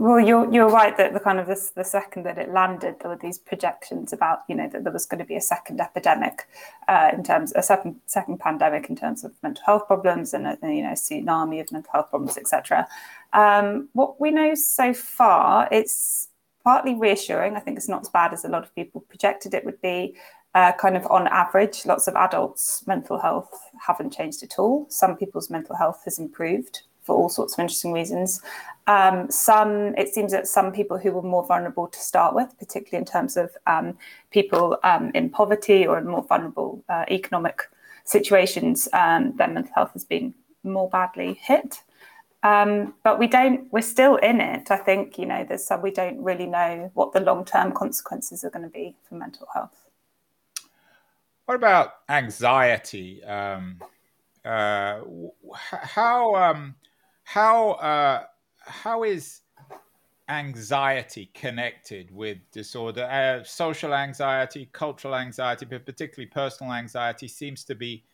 Well, 0.03 0.19
you're 0.19 0.53
you're 0.53 0.69
right 0.69 0.97
that 0.97 1.13
the 1.13 1.21
kind 1.21 1.39
of 1.39 1.47
this 1.47 1.71
the 1.71 1.85
second 1.85 2.25
that 2.25 2.37
it 2.37 2.51
landed, 2.51 2.97
there 2.99 3.09
were 3.09 3.17
these 3.23 3.39
projections 3.39 4.13
about 4.13 4.41
you 4.49 4.57
know 4.57 4.69
that 4.73 4.83
there 4.83 4.93
was 4.93 5.07
going 5.07 5.21
to 5.21 5.25
be 5.25 5.37
a 5.37 5.41
second 5.41 5.81
epidemic, 5.81 6.49
uh, 6.89 7.13
in 7.13 7.23
terms 7.23 7.53
a 7.55 7.63
second 7.63 8.01
second 8.07 8.41
pandemic 8.41 8.91
in 8.91 8.97
terms 8.97 9.23
of 9.23 9.33
mental 9.45 9.63
health 9.65 9.87
problems 9.87 10.35
and 10.35 10.45
a, 10.45 10.59
you 10.63 10.83
know 10.83 10.95
tsunami 10.95 11.61
of 11.61 11.71
mental 11.71 11.93
health 11.93 12.11
problems, 12.11 12.37
etc. 12.37 12.89
Um, 13.33 13.91
what 13.93 14.21
we 14.21 14.33
know 14.33 14.57
so 14.57 14.93
far, 14.93 15.69
it's 15.71 16.31
partly 16.65 16.97
reassuring. 16.97 17.55
I 17.55 17.61
think 17.61 17.77
it's 17.77 17.89
not 17.89 18.01
as 18.01 18.09
bad 18.09 18.33
as 18.33 18.45
a 18.45 18.49
lot 18.49 18.65
of 18.65 18.75
people 18.75 19.03
projected 19.03 19.55
it 19.55 19.65
would 19.65 19.81
be. 19.83 20.17
Uh, 20.57 20.73
kind 20.73 20.97
of 20.97 21.07
on 21.13 21.29
average, 21.29 21.87
lots 21.87 22.09
of 22.09 22.17
adults' 22.17 22.85
mental 22.89 23.21
health 23.21 23.71
haven't 23.87 24.13
changed 24.13 24.43
at 24.43 24.59
all. 24.59 24.85
Some 24.89 25.17
people's 25.17 25.49
mental 25.49 25.77
health 25.77 26.03
has 26.07 26.19
improved 26.19 26.83
for 27.03 27.17
all 27.17 27.29
sorts 27.29 27.55
of 27.55 27.61
interesting 27.61 27.93
reasons. 27.93 28.41
Um, 28.87 29.31
some, 29.31 29.95
it 29.97 30.13
seems 30.13 30.33
that 30.33 30.49
some 30.49 30.73
people 30.73 30.99
who 30.99 31.13
were 31.13 31.23
more 31.23 31.47
vulnerable 31.47 31.87
to 31.87 31.99
start 31.99 32.35
with, 32.35 32.57
particularly 32.59 33.01
in 33.01 33.05
terms 33.05 33.37
of 33.37 33.57
um, 33.67 33.97
people 34.31 34.79
um, 34.83 35.11
in 35.15 35.31
poverty 35.31 35.87
or 35.87 35.99
in 35.99 36.07
more 36.07 36.25
vulnerable 36.25 36.83
uh, 36.89 37.05
economic 37.11 37.63
situations, 38.05 38.89
um, 38.93 39.37
their 39.37 39.49
mental 39.49 39.73
health 39.75 39.93
has 39.93 40.05
been 40.05 40.35
more 40.65 40.89
badly 40.91 41.35
hit. 41.35 41.83
Um, 42.45 42.95
but 43.05 43.21
we 43.21 43.29
don't, 43.29 43.73
we're 43.73 43.83
still 43.83 44.17
in 44.17 44.41
it. 44.41 44.73
I 44.73 44.77
think, 44.77 45.17
you 45.17 45.27
know, 45.27 45.45
there's 45.49 45.65
some, 45.65 45.81
we 45.81 45.93
don't 45.93 46.21
really 46.21 46.47
know 46.47 46.91
what 46.95 47.13
the 47.13 47.21
long 47.21 47.45
term 47.45 47.71
consequences 47.71 48.43
are 48.43 48.51
going 48.51 48.65
to 48.65 48.69
be 48.69 48.97
for 49.09 49.15
mental 49.15 49.47
health. 49.55 49.87
What 51.45 51.55
about 51.55 51.95
anxiety? 52.09 53.23
Um, 53.23 53.81
uh, 54.45 55.03
how, 55.55 56.35
how 57.25 57.73
uh, 57.73 58.25
how 58.59 59.05
is 59.05 59.41
anxiety 60.29 61.31
connected 61.35 62.11
with 62.15 62.39
disorder? 62.53 63.05
Uh, 63.05 63.45
social 63.45 63.95
anxiety, 63.95 64.69
cultural 64.73 65.15
anxiety, 65.15 65.67
but 65.67 65.85
particularly 65.87 66.31
personal 66.31 66.73
anxiety, 66.73 67.29
seems 67.29 67.65
to 67.65 67.75
be 67.75 68.05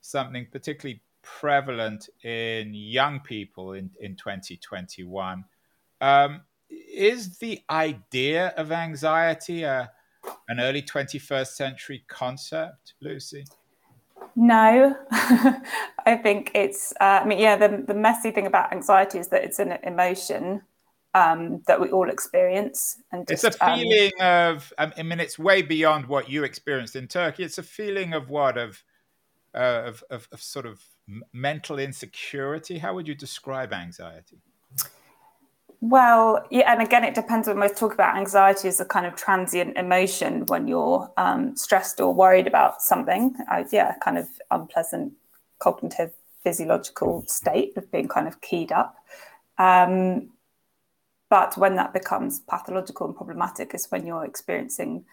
something 0.00 0.46
particularly 0.50 1.00
prevalent 1.22 2.08
in 2.24 2.74
young 2.74 3.20
people 3.20 3.72
in, 3.74 3.90
in 4.00 4.16
2021. 4.16 5.44
Um, 6.00 6.42
is 6.68 7.38
the 7.38 7.60
idea 7.70 8.48
of 8.56 8.72
anxiety 8.72 9.62
a, 9.62 9.90
an 10.48 10.60
early 10.60 10.82
21st 10.82 11.48
century 11.48 12.04
concept, 12.08 12.94
Lucy? 13.00 13.44
No, 14.36 14.96
I 15.10 16.18
think 16.22 16.50
it's. 16.54 16.92
Uh, 17.00 17.20
I 17.22 17.24
mean, 17.24 17.38
yeah, 17.38 17.56
the 17.56 17.84
the 17.86 17.94
messy 17.94 18.30
thing 18.30 18.46
about 18.46 18.72
anxiety 18.72 19.18
is 19.18 19.28
that 19.28 19.44
it's 19.44 19.58
an 19.58 19.78
emotion 19.82 20.62
um, 21.14 21.62
that 21.66 21.80
we 21.80 21.90
all 21.90 22.08
experience, 22.08 22.98
and 23.12 23.26
just, 23.26 23.44
it's 23.44 23.56
a 23.56 23.70
um, 23.70 23.78
feeling 23.78 24.12
um, 24.20 24.26
of. 24.26 24.72
I 24.78 25.02
mean, 25.02 25.20
it's 25.20 25.38
way 25.38 25.62
beyond 25.62 26.06
what 26.06 26.28
you 26.28 26.44
experienced 26.44 26.96
in 26.96 27.08
Turkey. 27.08 27.44
It's 27.44 27.58
a 27.58 27.62
feeling 27.62 28.14
of 28.14 28.30
what 28.30 28.56
of 28.56 28.82
uh, 29.54 29.82
of, 29.86 30.04
of, 30.10 30.28
of 30.32 30.42
sort 30.42 30.66
of 30.66 30.80
mental 31.32 31.78
insecurity. 31.78 32.78
How 32.78 32.94
would 32.94 33.06
you 33.06 33.14
describe 33.14 33.72
anxiety? 33.72 34.38
Well, 35.84 36.46
yeah, 36.48 36.72
and 36.72 36.80
again, 36.80 37.02
it 37.02 37.16
depends 37.16 37.48
when 37.48 37.58
we 37.58 37.68
talk 37.68 37.92
about 37.92 38.16
anxiety 38.16 38.68
as 38.68 38.78
a 38.78 38.84
kind 38.84 39.04
of 39.04 39.16
transient 39.16 39.76
emotion 39.76 40.46
when 40.46 40.68
you're 40.68 41.12
um, 41.16 41.56
stressed 41.56 42.00
or 42.00 42.14
worried 42.14 42.46
about 42.46 42.80
something. 42.80 43.34
Uh, 43.50 43.64
yeah, 43.72 43.96
kind 44.00 44.16
of 44.16 44.28
unpleasant 44.52 45.14
cognitive 45.58 46.12
physiological 46.44 47.24
state 47.26 47.76
of 47.76 47.90
being 47.90 48.06
kind 48.06 48.28
of 48.28 48.40
keyed 48.40 48.70
up. 48.70 48.94
Um, 49.58 50.30
but 51.28 51.56
when 51.56 51.74
that 51.74 51.92
becomes 51.92 52.38
pathological 52.48 53.08
and 53.08 53.16
problematic 53.16 53.74
is 53.74 53.86
when 53.90 54.06
you're 54.06 54.24
experiencing 54.24 55.04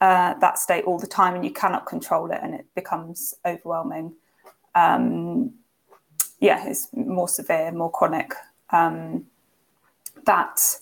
uh, 0.00 0.34
that 0.40 0.58
state 0.58 0.82
all 0.86 0.98
the 0.98 1.06
time 1.06 1.36
and 1.36 1.44
you 1.44 1.52
cannot 1.52 1.86
control 1.86 2.32
it 2.32 2.40
and 2.42 2.52
it 2.52 2.66
becomes 2.74 3.32
overwhelming. 3.44 4.12
Um, 4.74 5.54
yeah, 6.40 6.68
it's 6.68 6.88
more 6.92 7.28
severe, 7.28 7.70
more 7.70 7.92
chronic. 7.92 8.32
Um, 8.70 9.26
that 10.26 10.78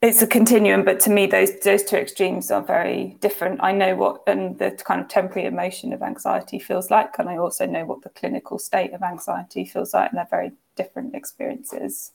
it's 0.00 0.22
a 0.22 0.26
continuum, 0.28 0.84
but 0.84 1.00
to 1.00 1.10
me, 1.10 1.26
those 1.26 1.58
those 1.60 1.82
two 1.82 1.96
extremes 1.96 2.50
are 2.52 2.62
very 2.62 3.16
different. 3.20 3.60
I 3.62 3.72
know 3.72 3.96
what 3.96 4.22
and 4.28 4.56
the 4.58 4.70
kind 4.70 5.00
of 5.00 5.08
temporary 5.08 5.48
emotion 5.48 5.92
of 5.92 6.02
anxiety 6.02 6.58
feels 6.60 6.90
like, 6.90 7.18
and 7.18 7.28
I 7.28 7.36
also 7.36 7.66
know 7.66 7.84
what 7.84 8.02
the 8.02 8.10
clinical 8.10 8.58
state 8.58 8.92
of 8.92 9.02
anxiety 9.02 9.64
feels 9.64 9.94
like, 9.94 10.10
and 10.10 10.18
they're 10.18 10.28
very 10.30 10.52
different 10.76 11.16
experiences. 11.16 12.12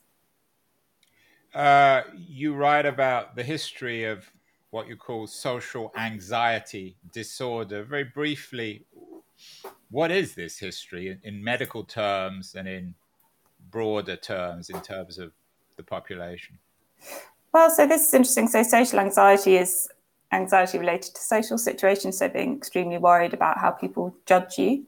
Uh, 1.54 2.04
you 2.16 2.56
write 2.56 2.86
about 2.86 3.36
the 3.36 3.44
history 3.44 4.06
of 4.06 4.32
what 4.72 4.88
you 4.88 4.96
call 4.96 5.28
social 5.28 5.92
anxiety 5.98 6.96
disorder. 7.12 7.84
Very 7.84 8.06
briefly, 8.06 8.86
what 9.92 10.10
is 10.10 10.36
this 10.36 10.58
history 10.58 11.10
in, 11.10 11.20
in 11.24 11.44
medical 11.44 11.84
terms 11.84 12.56
and 12.56 12.68
in 12.68 12.96
broader 13.70 14.16
terms, 14.16 14.70
in 14.70 14.80
terms 14.82 15.20
of 15.20 15.34
the 15.76 15.84
population? 15.84 16.58
Well, 17.54 17.70
so 17.70 17.86
this 17.88 18.08
is 18.08 18.14
interesting. 18.14 18.48
So, 18.48 18.64
social 18.64 19.00
anxiety 19.00 19.58
is 19.58 19.88
anxiety 20.32 20.80
related 20.80 21.14
to 21.16 21.22
social 21.22 21.58
situations. 21.58 22.18
So, 22.18 22.30
being 22.30 22.56
extremely 22.56 22.98
worried 22.98 23.34
about 23.34 23.60
how 23.60 23.72
people 23.72 24.16
judge 24.26 24.58
you 24.58 24.86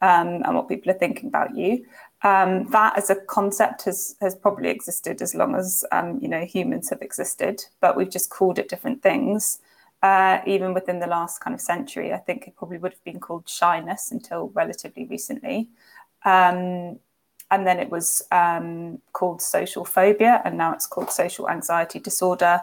um, 0.00 0.42
and 0.44 0.54
what 0.54 0.68
people 0.68 0.90
are 0.90 0.98
thinking 0.98 1.28
about 1.28 1.56
you. 1.56 1.84
Um, 2.22 2.70
that 2.70 2.96
as 2.96 3.10
a 3.10 3.16
concept 3.16 3.84
has 3.84 4.16
has 4.20 4.34
probably 4.34 4.70
existed 4.70 5.20
as 5.22 5.34
long 5.34 5.54
as 5.54 5.84
um, 5.92 6.18
you 6.22 6.28
know 6.28 6.44
humans 6.44 6.90
have 6.90 7.02
existed, 7.02 7.64
but 7.80 7.96
we've 7.96 8.10
just 8.10 8.30
called 8.30 8.58
it 8.58 8.68
different 8.68 9.02
things. 9.02 9.58
Uh, 10.02 10.40
even 10.46 10.74
within 10.74 11.00
the 11.00 11.06
last 11.06 11.40
kind 11.40 11.54
of 11.54 11.60
century, 11.60 12.12
I 12.12 12.18
think 12.18 12.46
it 12.46 12.56
probably 12.56 12.76
would 12.76 12.92
have 12.92 13.04
been 13.04 13.20
called 13.20 13.48
shyness 13.48 14.12
until 14.12 14.50
relatively 14.50 15.06
recently. 15.06 15.70
Um, 16.26 16.98
and 17.50 17.66
then 17.66 17.78
it 17.78 17.90
was 17.90 18.22
um, 18.32 19.00
called 19.12 19.40
social 19.42 19.84
phobia, 19.84 20.42
and 20.44 20.56
now 20.56 20.72
it's 20.72 20.86
called 20.86 21.10
social 21.10 21.48
anxiety 21.48 21.98
disorder. 21.98 22.60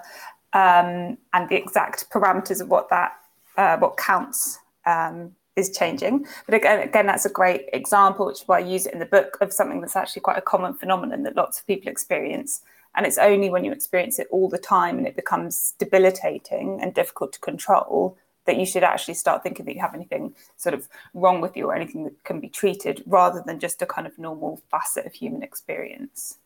Um, 0.54 1.18
and 1.34 1.48
the 1.48 1.56
exact 1.56 2.10
parameters 2.10 2.60
of 2.62 2.68
what 2.68 2.90
that 2.90 3.14
uh, 3.58 3.78
what 3.78 3.98
counts 3.98 4.60
um, 4.86 5.34
is 5.56 5.76
changing. 5.76 6.26
But 6.46 6.56
again, 6.56 6.80
again, 6.80 7.06
that's 7.06 7.26
a 7.26 7.30
great 7.30 7.66
example, 7.74 8.26
which 8.26 8.42
is 8.42 8.48
why 8.48 8.58
I 8.58 8.62
use 8.62 8.86
it 8.86 8.94
in 8.94 9.00
the 9.00 9.06
book 9.06 9.38
of 9.42 9.54
something 9.54 9.82
that's 9.82 9.96
actually 9.96 10.22
quite 10.22 10.38
a 10.38 10.42
common 10.42 10.74
phenomenon 10.74 11.24
that 11.24 11.36
lots 11.36 11.60
of 11.60 11.68
people 11.68 11.92
experience. 11.92 12.62
And 12.96 13.06
it's 13.06 13.18
only 13.18 13.50
when 13.50 13.64
you 13.64 13.72
experience 13.72 14.20
it 14.20 14.28
all 14.32 14.50
the 14.50 14.58
time 14.58 14.98
and 14.98 15.08
it 15.08 15.16
becomes 15.16 15.74
debilitating 15.78 16.80
and 16.82 16.94
difficult 16.94 17.32
to 17.34 17.40
control 17.40 18.18
that 18.46 18.58
you 18.58 18.66
should 18.66 18.84
actually 18.84 19.14
start 19.14 19.44
thinking 19.44 19.66
that 19.66 19.76
you 19.76 19.82
have 19.82 19.94
anything 19.94 20.34
sort 20.58 20.74
of 20.74 20.88
wrong 21.14 21.42
with 21.42 21.56
you 21.56 21.68
or 21.68 21.76
anything 21.76 22.04
that 22.04 22.24
can 22.24 22.40
be 22.40 22.50
treated 22.50 23.04
rather 23.06 23.44
than 23.46 23.60
just 23.60 23.82
a 23.82 23.86
kind 23.86 24.08
of 24.08 24.18
normal 24.18 24.62
facet 24.70 25.06
of 25.06 25.14
human 25.14 25.44
experience. 25.44 26.38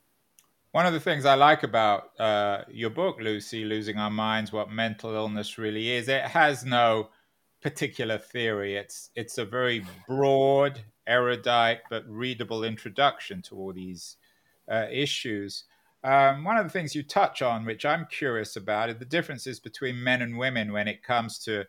One 0.72 0.86
of 0.86 0.92
the 0.92 1.00
things 1.00 1.26
I 1.26 1.36
like 1.36 1.64
about 1.64 2.20
uh, 2.20 2.64
your 2.70 2.90
book, 2.90 3.18
Lucy, 3.22 3.64
Losing 3.64 3.98
Our 3.98 4.10
Minds, 4.10 4.52
What 4.52 4.70
Mental 4.70 5.14
Illness 5.14 5.58
Really 5.58 5.90
Is, 5.92 6.10
it 6.10 6.24
has 6.24 6.66
no 6.66 7.10
particular 7.62 8.18
theory. 8.18 8.76
It's, 8.76 9.10
it's 9.16 9.38
a 9.38 9.46
very 9.46 9.86
broad, 10.06 10.82
erudite, 11.08 11.80
but 11.90 12.04
readable 12.10 12.66
introduction 12.66 13.42
to 13.44 13.56
all 13.56 13.72
these 13.72 14.18
uh, 14.70 14.88
issues. 14.92 15.64
Um, 16.04 16.44
one 16.44 16.58
of 16.58 16.66
the 16.66 16.70
things 16.70 16.94
you 16.94 17.04
touch 17.04 17.42
on, 17.42 17.66
which 17.66 17.86
I'm 17.86 18.06
curious 18.12 18.58
about, 18.58 18.90
is 18.90 18.98
the 18.98 19.06
differences 19.06 19.60
between 19.60 20.04
men 20.04 20.22
and 20.22 20.38
women 20.38 20.74
when 20.74 20.88
it 20.90 21.04
comes 21.04 21.40
to 21.46 21.64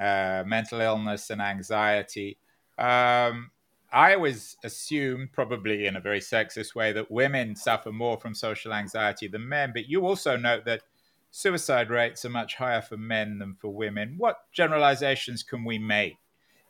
uh, 0.00 0.42
mental 0.46 0.80
illness 0.80 1.30
and 1.30 1.42
anxiety. 1.42 2.38
Um, 2.78 3.50
I 3.92 4.14
always 4.14 4.56
assumed, 4.64 5.32
probably 5.32 5.86
in 5.86 5.96
a 5.96 6.00
very 6.00 6.20
sexist 6.20 6.74
way, 6.74 6.92
that 6.92 7.10
women 7.10 7.56
suffer 7.56 7.92
more 7.92 8.16
from 8.16 8.34
social 8.34 8.72
anxiety 8.72 9.28
than 9.28 9.48
men. 9.48 9.72
But 9.74 9.88
you 9.88 10.06
also 10.06 10.36
note 10.36 10.64
that 10.64 10.82
suicide 11.30 11.90
rates 11.90 12.24
are 12.24 12.30
much 12.30 12.54
higher 12.54 12.82
for 12.82 12.96
men 12.96 13.38
than 13.38 13.54
for 13.54 13.68
women. 13.68 14.14
What 14.16 14.38
generalizations 14.52 15.42
can 15.42 15.64
we 15.64 15.78
make 15.78 16.16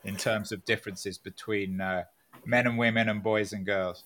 in 0.04 0.16
terms 0.16 0.50
of 0.50 0.64
differences 0.64 1.18
between 1.18 1.80
uh, 1.80 2.04
men 2.44 2.66
and 2.66 2.78
women 2.78 3.08
and 3.08 3.22
boys 3.22 3.52
and 3.52 3.66
girls? 3.66 4.04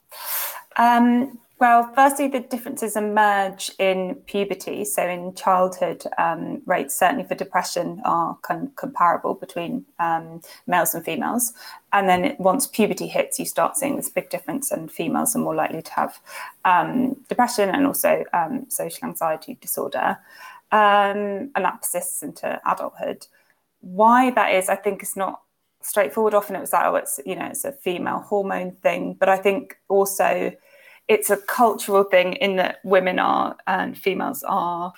Um, 0.77 1.39
well, 1.61 1.91
firstly, 1.95 2.27
the 2.29 2.41
differences 2.41 2.97
emerge 2.97 3.71
in 3.79 4.17
puberty. 4.27 4.85
So, 4.85 5.07
in 5.07 5.35
childhood, 5.35 6.05
um, 6.19 6.63
rates 6.67 6.97
certainly 6.97 7.25
for 7.25 7.37
depression 7.37 8.03
are 8.05 8.37
con- 8.43 8.73
comparable 8.75 9.35
between 9.35 9.85
um, 10.01 10.41
males 10.67 10.95
and 10.95 11.05
females. 11.05 11.53
And 11.93 12.09
then 12.09 12.35
once 12.41 12.67
puberty 12.67 13.07
hits, 13.07 13.39
you 13.39 13.47
start 13.47 13.77
seeing 13.77 13.97
this 13.97 14.09
big 14.09 14.31
difference, 14.31 14.73
and 14.73 14.91
females 14.91 15.37
are 15.37 15.41
more 15.41 15.55
likely 15.55 15.83
to 15.83 15.93
have 15.93 16.19
um, 16.65 17.15
depression 17.29 17.71
and 17.71 17.87
also 17.87 18.25
um, 18.33 18.67
social 18.69 19.07
anxiety 19.09 19.57
disorder. 19.61 20.19
Um, 20.73 21.53
and 21.55 21.65
that 21.65 21.83
persists 21.83 22.25
into 22.25 22.61
adulthood. 22.67 23.29
Why 23.81 24.31
that 24.33 24.53
is, 24.55 24.69
I 24.69 24.75
think, 24.75 25.05
is 25.05 25.15
not 25.15 25.41
straightforward. 25.83 26.35
Often 26.35 26.57
it 26.57 26.61
was 26.61 26.73
like, 26.73 26.85
oh, 26.87 26.97
it's 26.97 27.21
you 27.25 27.37
know, 27.37 27.47
it's 27.47 27.65
a 27.65 27.71
female 27.71 28.19
hormone 28.19 28.73
thing. 28.73 29.15
But 29.15 29.29
I 29.29 29.37
think 29.37 29.79
also 29.89 30.53
it's 31.09 31.31
a 31.31 31.37
cultural 31.37 32.05
thing 32.05 32.35
in 32.35 32.57
that 32.57 32.81
women 32.85 33.19
are 33.19 33.57
and 33.67 33.97
females 33.97 34.43
are 34.47 34.93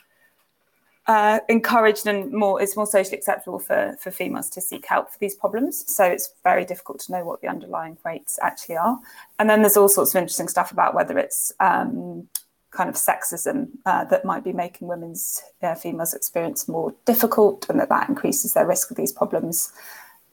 uh, 1.06 1.38
encouraged 1.48 2.06
and 2.06 2.32
more 2.32 2.60
it's 2.60 2.76
more 2.76 2.86
socially 2.86 3.16
acceptable 3.16 3.58
for 3.58 3.96
for 4.00 4.10
females 4.10 4.50
to 4.50 4.60
seek 4.60 4.86
help 4.86 5.10
for 5.10 5.18
these 5.18 5.34
problems. 5.34 5.84
So 5.86 6.04
it's 6.04 6.32
very 6.42 6.64
difficult 6.64 7.00
to 7.00 7.12
know 7.12 7.24
what 7.24 7.40
the 7.40 7.48
underlying 7.48 7.96
rates 8.04 8.38
actually 8.42 8.76
are. 8.76 8.98
And 9.38 9.48
then 9.48 9.62
there's 9.62 9.76
all 9.76 9.88
sorts 9.88 10.14
of 10.14 10.18
interesting 10.18 10.48
stuff 10.48 10.72
about 10.72 10.94
whether 10.94 11.16
it's 11.18 11.52
um, 11.60 12.28
kind 12.70 12.90
of 12.90 12.96
sexism 12.96 13.68
uh, 13.86 14.04
that 14.04 14.24
might 14.24 14.44
be 14.44 14.52
making 14.52 14.88
women's 14.88 15.42
uh, 15.62 15.74
females 15.74 16.12
experience 16.12 16.68
more 16.68 16.94
difficult, 17.04 17.66
and 17.68 17.78
that 17.78 17.88
that 17.88 18.08
increases 18.08 18.54
their 18.54 18.66
risk 18.66 18.90
of 18.90 18.96
these 18.96 19.12
problems. 19.12 19.72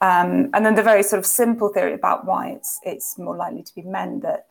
Um, 0.00 0.50
and 0.52 0.66
then 0.66 0.74
the 0.74 0.82
very 0.82 1.02
sort 1.02 1.18
of 1.20 1.26
simple 1.26 1.68
theory 1.68 1.94
about 1.94 2.26
why 2.26 2.48
it's 2.48 2.80
it's 2.82 3.16
more 3.16 3.36
likely 3.36 3.62
to 3.62 3.74
be 3.74 3.82
men 3.82 4.20
that 4.20 4.46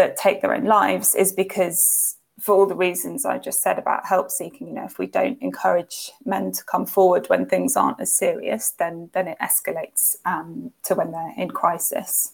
that 0.00 0.16
take 0.16 0.40
their 0.40 0.54
own 0.54 0.64
lives 0.64 1.14
is 1.14 1.30
because 1.30 2.16
for 2.40 2.54
all 2.54 2.66
the 2.66 2.74
reasons 2.74 3.26
I 3.26 3.36
just 3.36 3.60
said 3.60 3.78
about 3.78 4.06
help 4.06 4.30
seeking, 4.30 4.68
you 4.68 4.72
know, 4.72 4.84
if 4.84 4.98
we 4.98 5.06
don't 5.06 5.40
encourage 5.42 6.10
men 6.24 6.52
to 6.52 6.64
come 6.64 6.86
forward 6.86 7.26
when 7.28 7.44
things 7.44 7.76
aren't 7.76 8.00
as 8.00 8.12
serious, 8.12 8.70
then 8.70 9.10
then 9.12 9.28
it 9.28 9.36
escalates 9.40 10.16
um, 10.24 10.72
to 10.84 10.94
when 10.94 11.12
they're 11.12 11.34
in 11.36 11.50
crisis. 11.50 12.32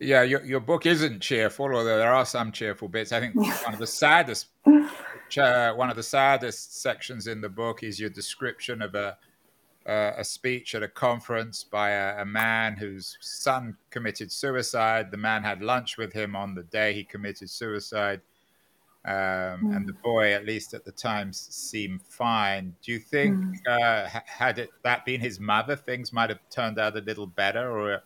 Yeah, 0.00 0.22
your, 0.22 0.44
your 0.44 0.60
book 0.60 0.84
isn't 0.84 1.20
cheerful, 1.20 1.66
although 1.66 1.96
there 1.96 2.12
are 2.12 2.26
some 2.26 2.52
cheerful 2.52 2.88
bits. 2.88 3.10
I 3.12 3.20
think 3.20 3.34
one 3.64 3.72
of 3.72 3.78
the 3.78 3.86
saddest, 3.86 4.48
uh, 4.66 5.72
one 5.72 5.88
of 5.88 5.96
the 5.96 6.02
saddest 6.02 6.82
sections 6.82 7.26
in 7.26 7.40
the 7.40 7.48
book 7.48 7.82
is 7.82 7.98
your 7.98 8.10
description 8.10 8.82
of 8.82 8.94
a 8.94 9.16
uh, 9.86 10.12
a 10.16 10.24
speech 10.24 10.74
at 10.74 10.82
a 10.82 10.88
conference 10.88 11.62
by 11.62 11.90
a, 11.90 12.22
a, 12.22 12.24
man 12.24 12.74
whose 12.74 13.18
son 13.20 13.76
committed 13.90 14.32
suicide. 14.32 15.10
The 15.10 15.18
man 15.18 15.42
had 15.42 15.62
lunch 15.62 15.98
with 15.98 16.12
him 16.12 16.34
on 16.34 16.54
the 16.54 16.62
day 16.62 16.94
he 16.94 17.04
committed 17.04 17.50
suicide. 17.50 18.22
Um, 19.04 19.12
mm. 19.12 19.76
And 19.76 19.86
the 19.86 19.92
boy, 19.92 20.32
at 20.32 20.46
least 20.46 20.72
at 20.72 20.86
the 20.86 20.92
time, 20.92 21.34
seemed 21.34 22.00
fine. 22.02 22.74
Do 22.82 22.92
you 22.92 22.98
think, 22.98 23.36
mm. 23.36 23.56
uh, 23.68 24.08
had 24.24 24.58
it 24.58 24.70
that 24.82 25.04
been 25.04 25.20
his 25.20 25.38
mother, 25.38 25.76
things 25.76 26.12
might 26.12 26.30
have 26.30 26.40
turned 26.48 26.78
out 26.78 26.96
a 26.96 27.00
little 27.00 27.26
better? 27.26 27.70
Or 27.70 28.02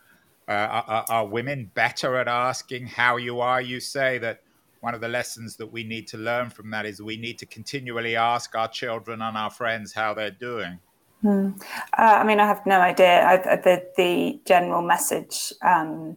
uh, 0.49 0.53
are, 0.53 1.05
are 1.09 1.27
women 1.27 1.71
better 1.75 2.17
at 2.17 2.27
asking 2.27 2.89
how 2.89 3.19
you 3.19 3.39
are? 3.41 3.61
You 3.61 3.79
say 3.79 4.19
that 4.19 4.41
one 4.81 4.95
of 4.95 5.01
the 5.01 5.09
lessons 5.09 5.57
that 5.57 5.71
we 5.71 5.85
need 5.85 6.09
to 6.09 6.19
learn 6.19 6.51
from 6.51 6.71
that 6.71 6.87
is 6.87 7.01
we 7.01 7.17
need 7.17 7.39
to 7.39 7.47
continually 7.47 8.17
ask 8.17 8.57
our 8.57 8.69
children 8.69 9.23
and 9.23 9.37
our 9.37 9.51
friends 9.51 9.93
how 9.93 10.15
they're 10.15 10.31
doing. 10.31 10.81
Hmm. 11.23 11.51
Uh, 11.97 12.19
I 12.21 12.25
mean, 12.25 12.41
I 12.41 12.47
have 12.47 12.65
no 12.65 12.81
idea. 12.81 13.25
I, 13.27 13.37
the, 13.57 13.85
the 13.97 14.41
general 14.47 14.83
message 14.83 15.53
um, 15.63 16.17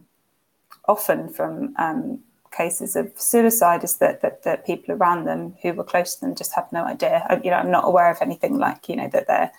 often 0.86 1.28
from 1.28 1.74
um, 1.76 2.20
cases 2.52 2.94
of 2.94 3.10
suicide 3.16 3.82
is 3.82 3.96
that, 3.96 4.20
that, 4.22 4.44
that 4.44 4.64
people 4.64 4.94
around 4.94 5.24
them 5.24 5.54
who 5.62 5.72
were 5.72 5.84
close 5.84 6.14
to 6.14 6.20
them 6.20 6.34
just 6.34 6.54
have 6.54 6.70
no 6.72 6.84
idea. 6.84 7.26
I, 7.28 7.40
you 7.42 7.50
know, 7.50 7.56
I'm 7.56 7.70
not 7.70 7.86
aware 7.86 8.10
of 8.10 8.18
anything 8.20 8.58
like 8.58 8.88
you 8.88 8.96
know 8.96 9.08
that 9.12 9.26
they're 9.26 9.50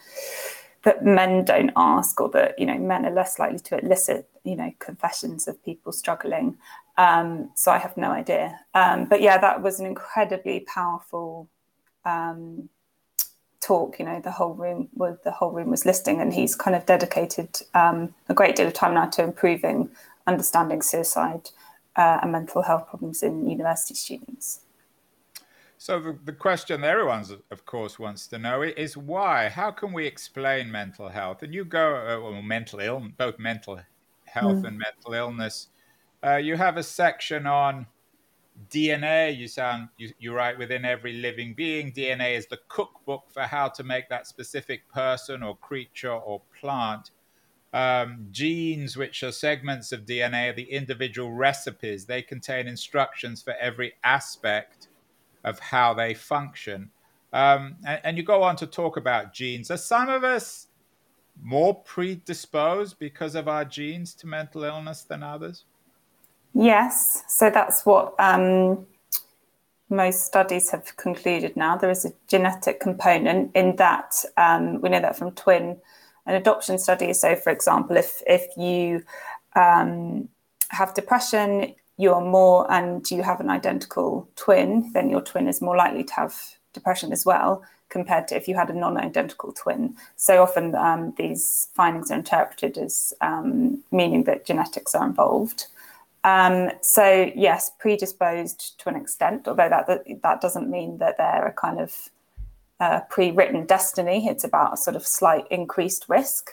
that 0.84 1.06
men 1.06 1.46
don't 1.46 1.72
ask 1.78 2.20
or 2.20 2.30
that 2.30 2.60
you 2.60 2.66
know 2.66 2.78
men 2.78 3.06
are 3.06 3.14
less 3.14 3.40
likely 3.40 3.60
to 3.60 3.80
elicit 3.80 4.30
you 4.44 4.56
know 4.56 4.72
confessions 4.80 5.48
of 5.48 5.64
people 5.64 5.92
struggling. 5.92 6.58
Um, 6.98 7.52
so 7.56 7.72
I 7.72 7.80
have 7.80 7.98
no 7.98 8.12
idea. 8.12 8.60
Um, 8.74 9.06
but 9.06 9.22
yeah, 9.22 9.38
that 9.40 9.62
was 9.64 9.80
an 9.80 9.86
incredibly 9.86 10.60
powerful 10.62 11.50
um, 12.06 12.70
talk 13.64 13.98
you 13.98 14.06
know 14.06 14.20
the 14.20 14.32
whole 14.32 14.54
room 14.54 14.90
was 14.94 15.18
the 15.24 15.32
whole 15.32 15.52
room 15.52 15.70
was 15.70 15.86
listening 15.86 16.20
and 16.20 16.34
he's 16.34 16.54
kind 16.56 16.76
of 16.76 16.86
dedicated 16.86 17.62
um, 17.74 18.14
a 18.28 18.34
great 18.34 18.56
deal 18.56 18.68
of 18.68 18.74
time 18.74 18.94
now 18.94 19.06
to 19.06 19.24
improving 19.24 19.90
understanding 20.28 20.82
suicide 20.82 21.50
uh, 21.96 22.20
and 22.22 22.32
mental 22.32 22.62
health 22.62 22.88
problems 22.90 23.24
in 23.24 23.50
university 23.50 23.94
students. 23.94 24.62
So 25.78 26.00
the, 26.00 26.18
the 26.24 26.32
question 26.32 26.84
everyone 26.84 27.26
of 27.52 27.66
course 27.66 28.00
wants 28.00 28.28
to 28.28 28.38
know 28.38 28.62
is 28.62 28.96
why? 28.96 29.50
How 29.50 29.72
can 29.72 29.92
we 29.92 30.06
explain 30.06 30.72
mental 30.72 31.10
health? 31.10 31.44
And 31.44 31.54
you 31.54 31.66
go 31.66 31.96
uh, 31.96 32.22
well, 32.22 32.42
mental 32.42 32.80
ill 32.80 33.08
both 33.18 33.38
mental 33.38 33.80
health 34.26 34.60
mm. 34.60 34.68
and 34.68 34.78
mental 34.78 35.14
illness. 35.14 35.68
Uh, 36.26 36.38
you 36.38 36.56
have 36.56 36.78
a 36.78 36.84
section 36.84 37.46
on 37.46 37.86
DNA, 38.70 39.36
you 39.36 39.48
sound 39.48 39.90
you, 39.98 40.14
you 40.20 40.34
write 40.34 40.58
within 40.58 40.86
every 40.86 41.14
living 41.14 41.54
being. 41.54 41.92
DNA 41.92 42.38
is 42.38 42.48
the 42.48 42.60
cookbook 42.68 43.24
for 43.32 43.44
how 43.44 43.68
to 43.70 43.84
make 43.84 44.10
that 44.10 44.28
specific 44.28 44.88
person 44.90 45.44
or 45.44 45.58
creature 45.58 46.14
or 46.14 46.42
plant. 46.60 47.12
Um, 47.74 48.28
genes, 48.32 48.96
which 48.96 49.24
are 49.24 49.32
segments 49.32 49.92
of 49.92 50.06
DNA, 50.06 50.52
are 50.52 50.54
the 50.54 50.72
individual 50.72 51.32
recipes. 51.32 52.06
They 52.06 52.22
contain 52.22 52.68
instructions 52.68 53.42
for 53.42 53.54
every 53.60 53.94
aspect 54.04 54.88
of 55.44 55.60
how 55.60 55.96
they 55.96 56.14
function. 56.14 56.92
Um, 57.34 57.78
and, 57.86 58.02
and 58.04 58.18
you 58.18 58.24
go 58.24 58.44
on 58.44 58.56
to 58.58 58.68
talk 58.68 58.98
about 58.98 59.34
genes. 59.34 59.72
Are 59.72 59.78
some 59.78 60.10
of 60.10 60.24
us 60.24 60.68
more 61.42 61.74
predisposed 61.74 63.00
because 63.00 63.34
of 63.34 63.48
our 63.48 63.66
genes 63.66 64.14
to 64.16 64.28
mental 64.28 64.64
illness 64.64 65.02
than 65.02 65.24
others? 65.24 65.66
Yes, 66.54 67.24
so 67.28 67.50
that's 67.50 67.86
what 67.86 68.14
um, 68.20 68.86
most 69.90 70.26
studies 70.26 70.70
have 70.70 70.96
concluded 70.98 71.58
now. 71.58 71.78
There 71.78 71.90
is 71.90 72.06
a 72.06 72.14
genetic 72.28 72.80
component 72.80 73.56
in 73.56 73.76
that. 73.78 74.14
Um, 74.38 74.80
we 74.82 74.90
know 74.90 75.02
that 75.02 75.18
from 75.18 75.32
twin 75.32 75.78
and 76.26 76.36
adoption 76.38 76.78
studies. 76.78 77.22
So, 77.22 77.36
for 77.36 77.52
example, 77.52 77.98
if 77.98 78.22
if 78.28 78.56
you 78.56 79.04
um, 79.56 80.30
have 80.70 80.94
depression, 80.94 81.74
you're 81.98 82.22
more, 82.22 82.72
and 82.72 83.10
you 83.10 83.24
have 83.24 83.40
an 83.40 83.50
identical 83.50 84.28
twin, 84.36 84.92
then 84.94 85.10
your 85.10 85.22
twin 85.22 85.48
is 85.48 85.62
more 85.62 85.76
likely 85.76 86.04
to 86.04 86.14
have 86.14 86.36
depression 86.74 87.12
as 87.12 87.26
well, 87.26 87.64
compared 87.90 88.28
to 88.28 88.36
if 88.36 88.48
you 88.48 88.56
had 88.56 88.70
a 88.70 88.74
non-identical 88.74 89.54
twin. 89.54 89.96
So 90.18 90.42
often 90.42 90.76
um, 90.76 91.14
these 91.18 91.70
findings 91.74 92.10
are 92.12 92.16
interpreted 92.16 92.78
as 92.78 93.14
um, 93.22 93.84
meaning 93.92 94.24
that 94.26 94.46
genetics 94.46 94.96
are 94.96 95.06
involved. 95.06 95.68
Um, 96.24 96.72
so 96.82 97.32
yes, 97.36 97.72
predisposed 97.80 98.80
to 98.80 98.90
an 98.90 98.96
extent, 98.96 99.48
although 99.48 99.70
that 99.70 99.88
that, 99.88 100.04
that 100.24 100.42
doesn't 100.42 100.70
mean 100.70 100.98
that 101.00 101.18
they're 101.18 101.48
a 101.48 101.54
kind 101.54 101.80
of 101.80 102.10
uh, 102.80 103.02
pre-written 103.10 103.66
destiny. 103.66 104.28
It's 104.28 104.44
about 104.44 104.74
a 104.74 104.78
sort 104.78 104.96
of 104.96 105.06
slight 105.06 105.46
increased 105.52 106.06
risk. 106.08 106.52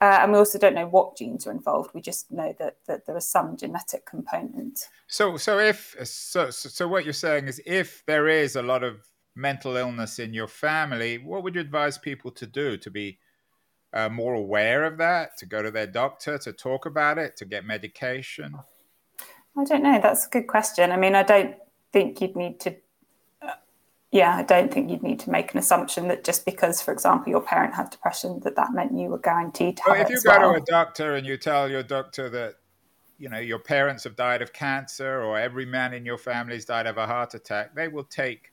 Uh, 0.00 0.18
and 0.20 0.32
we 0.32 0.38
also 0.38 0.58
don't 0.58 0.74
know 0.74 0.86
what 0.86 1.16
genes 1.16 1.46
are 1.46 1.50
involved. 1.52 1.90
We 1.94 2.00
just 2.00 2.30
know 2.30 2.54
that, 2.58 2.76
that 2.86 3.06
there 3.06 3.16
is 3.16 3.28
some 3.28 3.56
genetic 3.56 4.04
component. 4.04 4.88
So, 5.06 5.36
so 5.36 5.58
if 5.58 5.96
so, 6.04 6.50
so, 6.50 6.88
what 6.88 7.04
you're 7.04 7.12
saying 7.12 7.46
is, 7.46 7.60
if 7.64 8.04
there 8.06 8.28
is 8.28 8.56
a 8.56 8.62
lot 8.62 8.82
of 8.82 8.96
mental 9.36 9.76
illness 9.76 10.18
in 10.18 10.34
your 10.34 10.48
family, 10.48 11.18
what 11.18 11.42
would 11.42 11.54
you 11.54 11.60
advise 11.60 11.96
people 11.96 12.30
to 12.32 12.46
do 12.46 12.76
to 12.76 12.90
be 12.90 13.18
uh, 13.92 14.08
more 14.08 14.34
aware 14.34 14.84
of 14.84 14.98
that, 14.98 15.38
to 15.38 15.46
go 15.46 15.62
to 15.62 15.70
their 15.70 15.86
doctor, 15.86 16.38
to 16.38 16.52
talk 16.52 16.86
about 16.86 17.16
it, 17.16 17.36
to 17.38 17.44
get 17.44 17.64
medication? 17.64 18.54
I 19.56 19.64
don't 19.64 19.82
know. 19.82 20.00
That's 20.02 20.26
a 20.26 20.30
good 20.30 20.46
question. 20.46 20.90
I 20.90 20.96
mean, 20.96 21.14
I 21.14 21.22
don't 21.22 21.56
think 21.92 22.20
you'd 22.20 22.36
need 22.36 22.60
to. 22.60 22.76
Uh, 23.40 23.52
yeah, 24.10 24.36
I 24.36 24.42
don't 24.42 24.72
think 24.72 24.90
you'd 24.90 25.02
need 25.02 25.20
to 25.20 25.30
make 25.30 25.52
an 25.52 25.58
assumption 25.58 26.08
that 26.08 26.24
just 26.24 26.44
because, 26.44 26.82
for 26.82 26.92
example, 26.92 27.30
your 27.30 27.40
parent 27.40 27.74
had 27.74 27.90
depression, 27.90 28.40
that 28.44 28.56
that 28.56 28.72
meant 28.72 28.98
you 28.98 29.08
were 29.08 29.18
guaranteed 29.18 29.76
to 29.78 29.82
have. 29.84 29.90
well, 29.90 29.98
have 29.98 30.10
if 30.10 30.24
you 30.24 30.30
go 30.30 30.38
well. 30.38 30.54
to 30.54 30.62
a 30.62 30.64
doctor 30.64 31.14
and 31.14 31.26
you 31.26 31.36
tell 31.36 31.70
your 31.70 31.82
doctor 31.82 32.28
that 32.30 32.54
you 33.18 33.28
know 33.28 33.38
your 33.38 33.60
parents 33.60 34.04
have 34.04 34.16
died 34.16 34.42
of 34.42 34.52
cancer 34.52 35.22
or 35.22 35.38
every 35.38 35.64
man 35.64 35.94
in 35.94 36.04
your 36.04 36.18
family's 36.18 36.64
died 36.64 36.86
of 36.86 36.96
a 36.98 37.06
heart 37.06 37.34
attack, 37.34 37.74
they 37.74 37.88
will 37.88 38.04
take 38.04 38.52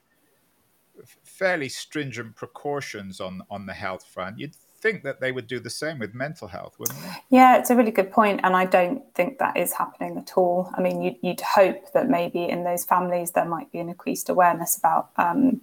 fairly 1.23 1.67
stringent 1.67 2.35
precautions 2.35 3.19
on 3.19 3.41
on 3.49 3.65
the 3.65 3.73
health 3.73 4.05
front. 4.05 4.37
You'd 4.37 4.55
think 4.81 5.03
that 5.03 5.19
they 5.21 5.31
would 5.31 5.47
do 5.47 5.59
the 5.59 5.69
same 5.69 5.99
with 5.99 6.13
mental 6.13 6.47
health, 6.47 6.75
wouldn't 6.79 6.99
they? 7.01 7.09
Yeah, 7.29 7.57
it's 7.57 7.69
a 7.69 7.75
really 7.75 7.91
good 7.91 8.11
point, 8.11 8.41
and 8.43 8.55
I 8.55 8.65
don't 8.65 9.03
think 9.13 9.37
that 9.37 9.55
is 9.55 9.73
happening 9.73 10.17
at 10.17 10.33
all. 10.35 10.71
I 10.75 10.81
mean, 10.81 11.01
you'd, 11.01 11.17
you'd 11.21 11.41
hope 11.41 11.93
that 11.93 12.09
maybe 12.09 12.43
in 12.43 12.63
those 12.63 12.83
families 12.83 13.31
there 13.31 13.45
might 13.45 13.71
be 13.71 13.79
an 13.79 13.89
increased 13.89 14.29
awareness 14.29 14.77
about, 14.77 15.09
um, 15.17 15.61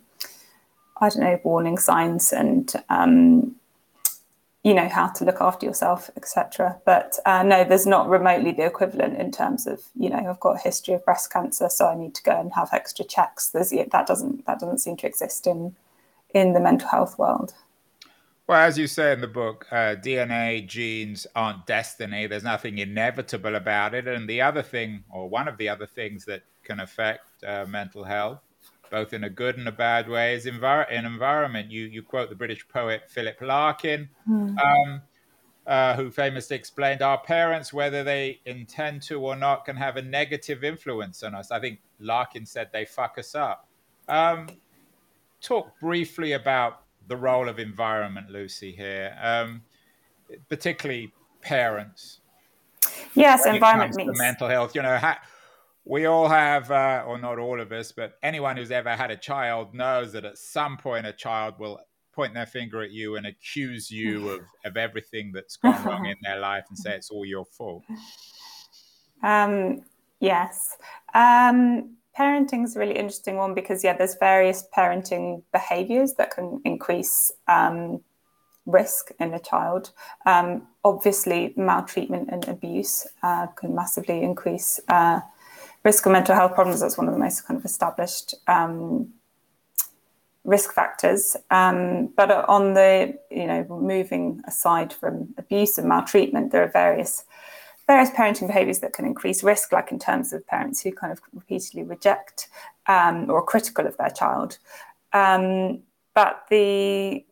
I 1.00 1.09
don't 1.09 1.20
know, 1.20 1.40
warning 1.42 1.78
signs 1.78 2.33
and 2.33 2.72
um, 2.88 3.57
you 4.64 4.74
know 4.74 4.88
how 4.88 5.07
to 5.07 5.24
look 5.24 5.40
after 5.40 5.64
yourself, 5.64 6.11
etc. 6.16 6.78
But 6.85 7.18
uh, 7.24 7.42
no, 7.42 7.64
there's 7.64 7.87
not 7.87 8.09
remotely 8.09 8.52
the 8.52 8.66
equivalent 8.66 9.16
in 9.18 9.31
terms 9.31 9.66
of 9.66 9.81
you 9.98 10.11
know 10.11 10.18
I've 10.18 10.40
got 10.40 10.57
a 10.57 10.59
history 10.59 10.94
of 10.94 11.04
breast 11.04 11.33
cancer, 11.33 11.68
so 11.70 11.87
I 11.87 11.94
need 11.94 12.14
to 12.16 12.22
go 12.22 12.38
and 12.38 12.52
have 12.52 12.70
extra 12.72 13.04
checks. 13.04 13.48
There's 13.48 13.70
that 13.70 14.07
doesn't 14.07 14.46
that 14.46 14.59
doesn't 14.59 14.78
seem 14.78 14.96
to 14.98 15.07
exist 15.07 15.46
in 15.46 15.76
in 16.35 16.52
the 16.52 16.61
mental 16.61 16.88
health 16.88 17.18
world. 17.18 17.54
Well, 18.48 18.58
as 18.58 18.78
you 18.78 18.87
say 18.87 19.12
in 19.12 19.20
the 19.20 19.26
book, 19.26 19.66
uh, 19.70 19.94
DNA 19.94 20.66
genes 20.66 21.26
aren't 21.37 21.66
destiny. 21.66 22.26
There's 22.26 22.42
nothing 22.42 22.78
inevitable 22.78 23.56
about 23.56 23.94
it. 23.94 24.08
And 24.08 24.26
the 24.26 24.40
other 24.40 24.62
thing, 24.62 25.04
or 25.11 25.28
one 25.28 25.48
of 25.48 25.58
the 25.58 25.68
other 25.68 25.84
things 25.84 26.24
that 26.24 26.44
can 26.64 26.80
affect 26.80 27.44
uh, 27.46 27.66
mental 27.68 28.04
health, 28.04 28.40
both 28.90 29.12
in 29.12 29.24
a 29.24 29.28
good 29.28 29.58
and 29.58 29.68
a 29.68 29.72
bad 29.72 30.08
way, 30.08 30.34
is 30.34 30.46
envir- 30.46 30.90
in 30.90 31.04
environment. 31.04 31.70
You 31.70 31.84
you 31.84 32.02
quote 32.02 32.30
the 32.30 32.34
British 32.34 32.66
poet 32.66 33.02
Philip 33.08 33.38
Larkin. 33.42 34.08
Mm. 34.26 34.56
Um, 34.58 35.02
uh, 35.66 35.94
who 35.94 36.11
famously 36.11 36.56
explained 36.56 37.02
our 37.02 37.18
parents, 37.18 37.74
whether 37.74 38.02
they 38.02 38.40
intend 38.46 39.02
to 39.02 39.20
or 39.20 39.37
not, 39.37 39.66
can 39.66 39.76
have 39.76 39.98
a 39.98 40.02
negative 40.02 40.64
influence 40.64 41.22
on 41.22 41.34
us. 41.34 41.50
I 41.50 41.61
think 41.61 41.80
Larkin 42.00 42.46
said 42.46 42.70
they 42.72 42.87
fuck 42.87 43.18
us 43.18 43.34
up. 43.34 43.68
Um, 44.08 44.46
talk 45.42 45.78
briefly 45.78 46.32
about 46.32 46.84
the 47.09 47.16
role 47.16 47.49
of 47.49 47.59
environment, 47.59 48.31
Lucy, 48.31 48.73
here, 48.73 49.16
um, 49.21 49.62
particularly 50.49 51.12
parents. 51.40 52.21
Yes, 53.14 53.47
environment 53.47 53.97
means 53.97 54.18
mental 54.18 54.49
health. 54.49 54.75
You 54.75 54.83
know, 54.83 54.97
ha- 54.97 55.21
we 55.85 56.05
all 56.05 56.29
have, 56.29 56.71
uh, 56.71 57.05
or 57.07 57.18
not 57.18 57.38
all 57.38 57.61
of 57.61 57.73
us, 57.73 57.92
but 57.92 58.18
anyone 58.23 58.57
who's 58.57 58.71
ever 58.71 58.94
had 58.94 59.11
a 59.11 59.16
child 59.16 59.75
knows 59.75 60.12
that 60.12 60.25
at 60.25 60.37
some 60.37 60.77
point 60.77 61.07
a 61.07 61.12
child 61.12 61.55
will 61.59 61.81
point 62.12 62.35
their 62.35 62.47
finger 62.47 62.83
at 62.83 62.90
you 62.90 63.16
and 63.16 63.27
accuse 63.27 63.90
you 63.90 64.29
of, 64.33 64.40
of 64.64 64.77
everything 64.77 65.33
that's 65.33 65.57
gone 65.57 65.83
wrong 65.85 66.07
in 66.07 66.16
their 66.23 66.38
life 66.38 66.64
and 66.68 66.79
say 66.79 66.94
it's 66.94 67.11
all 67.11 67.25
your 67.25 67.47
fault? 67.47 67.83
Um, 69.23 69.83
yes. 70.21 70.77
Um, 71.14 71.97
parenting 72.18 72.64
is 72.64 72.76
a 72.76 72.78
really 72.78 72.96
interesting 72.96 73.37
one 73.37 73.54
because, 73.54 73.85
yeah, 73.85 73.96
there's 73.96 74.16
various 74.16 74.66
parenting 74.76 75.42
behaviors 75.52 76.14
that 76.14 76.31
can 76.31 76.61
increase 76.64 77.33
um, 77.46 78.00
risk 78.66 79.11
in 79.20 79.33
a 79.35 79.38
child. 79.38 79.90
Um, 80.26 80.66
obviously, 80.85 81.54
maltreatment 81.57 82.28
and 82.31 82.46
abuse 82.48 83.07
uh, 83.22 83.46
can 83.48 83.74
massively 83.74 84.22
increase 84.22 84.81
uh, 84.88 85.20
risk 85.85 86.07
of 86.07 86.12
mental 86.12 86.35
health 86.35 86.54
problems. 86.54 86.81
That's 86.81 86.98
one 86.98 87.09
of 87.09 87.14
the 87.14 87.20
most 87.20 87.46
kind 87.46 87.59
of 87.59 87.64
established 87.64 88.35
um, 88.46 89.12
risk 90.44 90.72
factors. 90.72 91.37
Um, 91.50 92.09
but 92.16 92.31
on 92.31 92.74
the, 92.74 93.18
you 93.31 93.46
know, 93.46 93.64
moving 93.68 94.42
aside 94.46 94.92
from 94.92 95.35
abuse 95.38 95.78
and 95.78 95.88
maltreatment, 95.88 96.52
there 96.52 96.64
are 96.64 96.70
various 96.70 97.24
various 97.88 98.11
parenting 98.11 98.46
behaviours 98.46 98.81
that 98.81 98.92
can 98.92 99.05
increase 99.05 99.42
risk, 99.42 99.72
like 99.72 99.90
in 99.90 99.98
terms 99.98 100.33
of 100.33 100.46
parents 100.46 100.83
who 100.83 100.92
kind 100.92 101.12
of 101.12 101.20
repeatedly 101.33 101.83
reject 101.83 102.48
um, 102.87 103.29
or 103.29 103.38
are 103.38 103.42
critical 103.42 103.87
of 103.87 103.96
their 103.96 104.11
child. 104.11 104.59
Um, 105.12 105.81
but 106.14 106.44
the 106.51 107.24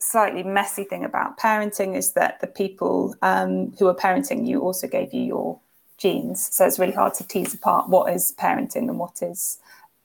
slightly 0.00 0.42
messy 0.42 0.84
thing 0.84 1.04
about 1.04 1.38
parenting 1.38 1.96
is 1.96 2.12
that 2.12 2.40
the 2.40 2.46
people 2.46 3.14
um, 3.22 3.72
who 3.78 3.86
are 3.86 3.94
parenting 3.94 4.46
you 4.46 4.60
also 4.60 4.86
gave 4.86 5.14
you 5.14 5.22
your 5.22 5.60
genes, 5.96 6.52
so 6.52 6.66
it's 6.66 6.78
really 6.78 6.92
hard 6.92 7.14
to 7.14 7.26
tease 7.26 7.54
apart 7.54 7.88
what 7.88 8.12
is 8.12 8.34
parenting 8.36 8.88
and 8.88 8.98
what 8.98 9.22
is 9.22 9.58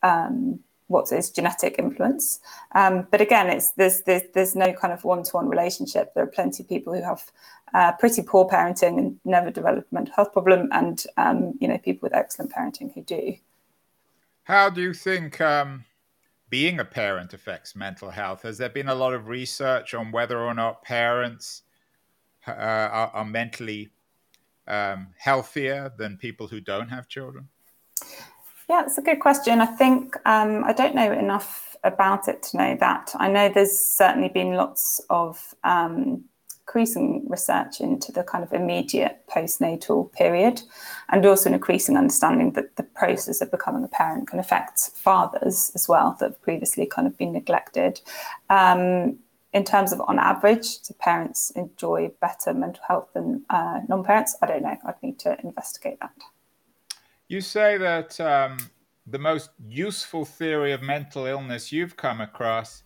um, 0.04 0.60
what 0.90 1.12
is 1.12 1.30
genetic 1.30 1.76
influence. 1.78 2.40
Um, 2.74 3.08
but 3.10 3.22
again, 3.22 3.48
it's 3.48 3.72
there's, 3.72 4.02
there's 4.02 4.24
there's 4.34 4.56
no 4.56 4.74
kind 4.74 4.92
of 4.92 5.04
one-to-one 5.04 5.48
relationship. 5.48 6.14
There 6.14 6.24
are 6.24 6.28
plenty 6.28 6.64
of 6.64 6.70
people 6.70 6.94
who 6.94 7.02
have 7.04 7.24
uh, 7.74 7.92
pretty 7.94 8.24
poor 8.24 8.48
parenting 8.48 8.98
and 8.98 9.20
never 9.24 9.52
develop 9.52 9.88
a 9.92 9.96
mental 9.96 10.14
health 10.16 10.34
problem, 10.34 10.68
and 10.72 11.04
um, 11.18 11.54
you 11.62 11.68
know 11.68 11.78
people 11.78 12.08
with 12.08 12.16
excellent 12.16 12.52
parenting 12.52 12.94
who 12.94 13.02
do. 13.04 13.36
How 14.44 14.70
do 14.70 14.82
you 14.82 14.94
think 14.94 15.40
um, 15.40 15.86
being 16.50 16.80
a 16.80 16.86
parent 16.86 17.34
affects 17.34 17.76
mental 17.76 18.10
health? 18.10 18.42
Has 18.42 18.58
there 18.58 18.70
been 18.70 18.90
a 18.90 18.96
lot 18.96 19.14
of 19.14 19.28
research 19.28 19.94
on 19.94 20.12
whether 20.12 20.40
or 20.40 20.56
not 20.56 20.82
parents 20.82 21.62
uh, 22.48 22.52
are, 22.52 23.12
are, 23.14 23.26
mentally 23.26 23.90
um, 24.68 25.10
healthier 25.20 25.94
than 25.98 26.18
people 26.18 26.48
who 26.48 26.60
don't 26.60 26.90
have 26.90 27.08
children? 27.08 27.48
Yeah, 28.70 28.84
it's 28.86 29.00
a 29.00 29.02
good 29.02 29.20
question. 29.20 29.62
I 29.62 29.66
think 29.66 30.16
um, 30.28 30.64
I 30.64 30.74
don't 30.74 30.94
know 30.94 31.12
enough 31.12 31.76
about 31.84 32.28
it 32.28 32.44
to 32.44 32.58
know 32.58 32.78
that. 32.80 33.12
I 33.16 33.28
know 33.28 33.50
there's 33.50 33.78
certainly 33.80 34.30
been 34.30 34.54
lots 34.54 35.02
of 35.10 35.56
um, 35.64 36.26
increasing 36.62 37.26
research 37.28 37.82
into 37.82 38.12
the 38.12 38.24
kind 38.24 38.44
of 38.44 38.54
immediate 38.54 39.24
postnatal 39.28 40.14
period, 40.14 40.62
and 41.10 41.26
also 41.26 41.50
an 41.50 41.56
increasing 41.56 41.98
understanding 41.98 42.52
that 42.52 42.76
the 42.76 42.84
process 42.84 43.42
of 43.42 43.50
becoming 43.50 43.84
a 43.84 43.88
parent 43.88 44.28
can 44.28 44.38
affect 44.38 44.92
fathers 44.94 45.72
as 45.74 45.88
well 45.90 46.16
that 46.20 46.28
have 46.28 46.42
previously 46.44 46.86
kind 46.86 47.08
of 47.08 47.18
been 47.18 47.34
neglected. 47.34 48.02
Um, 48.52 49.18
in 49.52 49.64
terms 49.64 49.92
of 49.92 50.00
on 50.02 50.20
average, 50.20 50.80
do 50.82 50.94
parents 51.00 51.50
enjoy 51.56 52.12
better 52.22 52.54
mental 52.54 52.84
health 52.88 53.08
than 53.16 53.46
uh, 53.50 53.80
non 53.90 54.04
parents? 54.04 54.38
I 54.44 54.46
don't 54.46 54.62
know. 54.62 54.78
I'd 54.86 55.02
need 55.02 55.18
to 55.20 55.40
investigate 55.44 56.00
that. 56.02 56.12
You 57.30 57.42
say 57.42 57.78
that 57.78 58.20
um, 58.20 58.58
the 59.06 59.20
most 59.20 59.52
useful 59.68 60.26
theory 60.26 60.72
of 60.72 60.82
mental 60.82 61.28
illness 61.28 61.72
you've 61.72 61.96
come 61.96 62.22
across 62.22 62.82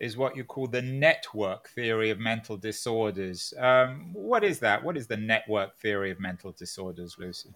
is 0.00 0.16
what 0.16 0.36
you 0.36 0.42
call 0.42 0.66
the 0.66 0.82
network 0.82 1.68
theory 1.68 2.10
of 2.10 2.18
mental 2.18 2.56
disorders. 2.56 3.54
Um, 3.56 4.10
what 4.12 4.42
is 4.42 4.58
that? 4.58 4.82
What 4.82 4.96
is 4.96 5.06
the 5.06 5.16
network 5.16 5.78
theory 5.78 6.10
of 6.10 6.18
mental 6.18 6.50
disorders, 6.50 7.14
Lucy? 7.20 7.50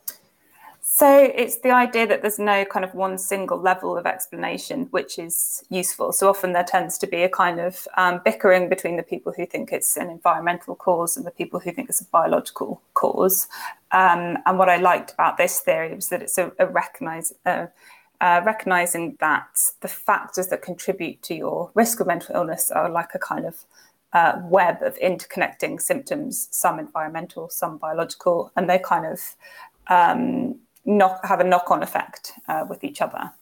So 0.90 1.30
it's 1.32 1.58
the 1.58 1.70
idea 1.70 2.06
that 2.08 2.22
there's 2.22 2.38
no 2.38 2.64
kind 2.64 2.82
of 2.82 2.92
one 2.94 3.18
single 3.18 3.60
level 3.60 3.96
of 3.96 4.06
explanation 4.06 4.86
which 4.90 5.18
is 5.18 5.62
useful. 5.68 6.12
So 6.12 6.30
often 6.30 6.54
there 6.54 6.64
tends 6.64 6.96
to 6.98 7.06
be 7.06 7.22
a 7.22 7.28
kind 7.28 7.60
of 7.60 7.86
um, 7.96 8.20
bickering 8.24 8.70
between 8.70 8.96
the 8.96 9.02
people 9.02 9.32
who 9.36 9.44
think 9.44 9.70
it's 9.70 9.98
an 9.98 10.08
environmental 10.10 10.74
cause 10.74 11.16
and 11.16 11.26
the 11.26 11.30
people 11.30 11.60
who 11.60 11.72
think 11.72 11.90
it's 11.90 12.00
a 12.00 12.06
biological 12.06 12.80
cause. 12.94 13.48
Um, 13.92 14.38
and 14.46 14.58
what 14.58 14.70
I 14.70 14.78
liked 14.78 15.12
about 15.12 15.36
this 15.36 15.60
theory 15.60 15.94
was 15.94 16.08
that 16.08 16.22
it's 16.22 16.38
a, 16.38 16.50
a 16.58 16.66
recognize, 16.66 17.34
uh, 17.44 17.66
uh, 18.22 18.40
recognizing 18.44 19.18
that 19.20 19.58
the 19.82 19.88
factors 19.88 20.48
that 20.48 20.62
contribute 20.62 21.22
to 21.24 21.34
your 21.34 21.70
risk 21.74 22.00
of 22.00 22.06
mental 22.06 22.34
illness 22.34 22.70
are 22.70 22.90
like 22.90 23.14
a 23.14 23.18
kind 23.18 23.44
of 23.44 23.64
uh, 24.14 24.40
web 24.44 24.82
of 24.82 24.98
interconnecting 25.00 25.80
symptoms, 25.80 26.48
some 26.50 26.78
environmental, 26.78 27.50
some 27.50 27.76
biological, 27.76 28.50
and 28.56 28.68
they 28.70 28.78
kind 28.78 29.04
of 29.04 29.36
um, 29.88 30.58
knock, 30.88 31.24
have 31.24 31.40
a 31.40 31.44
knock 31.44 31.70
on 31.70 31.82
effect 31.82 32.32
uh, 32.48 32.64
with 32.68 32.82
each 32.82 33.00
other. 33.00 33.32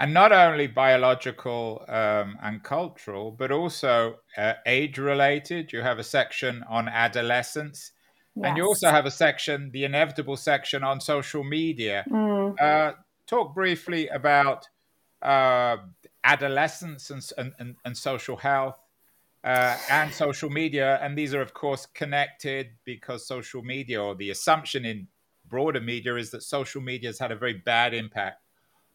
And 0.00 0.14
not 0.14 0.32
only 0.32 0.68
biological 0.68 1.84
um, 1.88 2.38
and 2.42 2.62
cultural, 2.62 3.32
but 3.32 3.50
also 3.50 4.16
uh, 4.36 4.54
age 4.64 4.96
related. 4.98 5.72
You 5.72 5.82
have 5.82 5.98
a 5.98 6.04
section 6.04 6.64
on 6.68 6.88
adolescence. 6.88 7.92
Yes. 8.36 8.46
And 8.46 8.56
you 8.56 8.64
also 8.64 8.90
have 8.90 9.06
a 9.06 9.10
section, 9.10 9.70
the 9.72 9.84
inevitable 9.84 10.36
section 10.36 10.84
on 10.84 11.00
social 11.00 11.42
media. 11.42 12.04
Mm. 12.08 12.60
Uh, 12.60 12.92
talk 13.26 13.54
briefly 13.54 14.06
about 14.08 14.68
uh, 15.20 15.78
adolescence 16.22 17.10
and, 17.10 17.52
and, 17.58 17.74
and, 17.84 17.96
social 17.96 18.36
health 18.36 18.78
uh, 19.42 19.76
and 19.90 20.12
social 20.12 20.48
media. 20.48 21.00
And 21.02 21.18
these 21.18 21.34
are, 21.34 21.40
of 21.40 21.54
course, 21.54 21.86
connected 21.86 22.68
because 22.84 23.26
social 23.26 23.62
media, 23.62 24.00
or 24.00 24.14
the 24.14 24.30
assumption 24.30 24.84
in 24.84 25.08
broader 25.48 25.80
media 25.80 26.14
is 26.16 26.30
that 26.30 26.42
social 26.42 26.80
media 26.80 27.08
has 27.08 27.18
had 27.18 27.32
a 27.32 27.36
very 27.36 27.54
bad 27.54 27.94
impact 27.94 28.42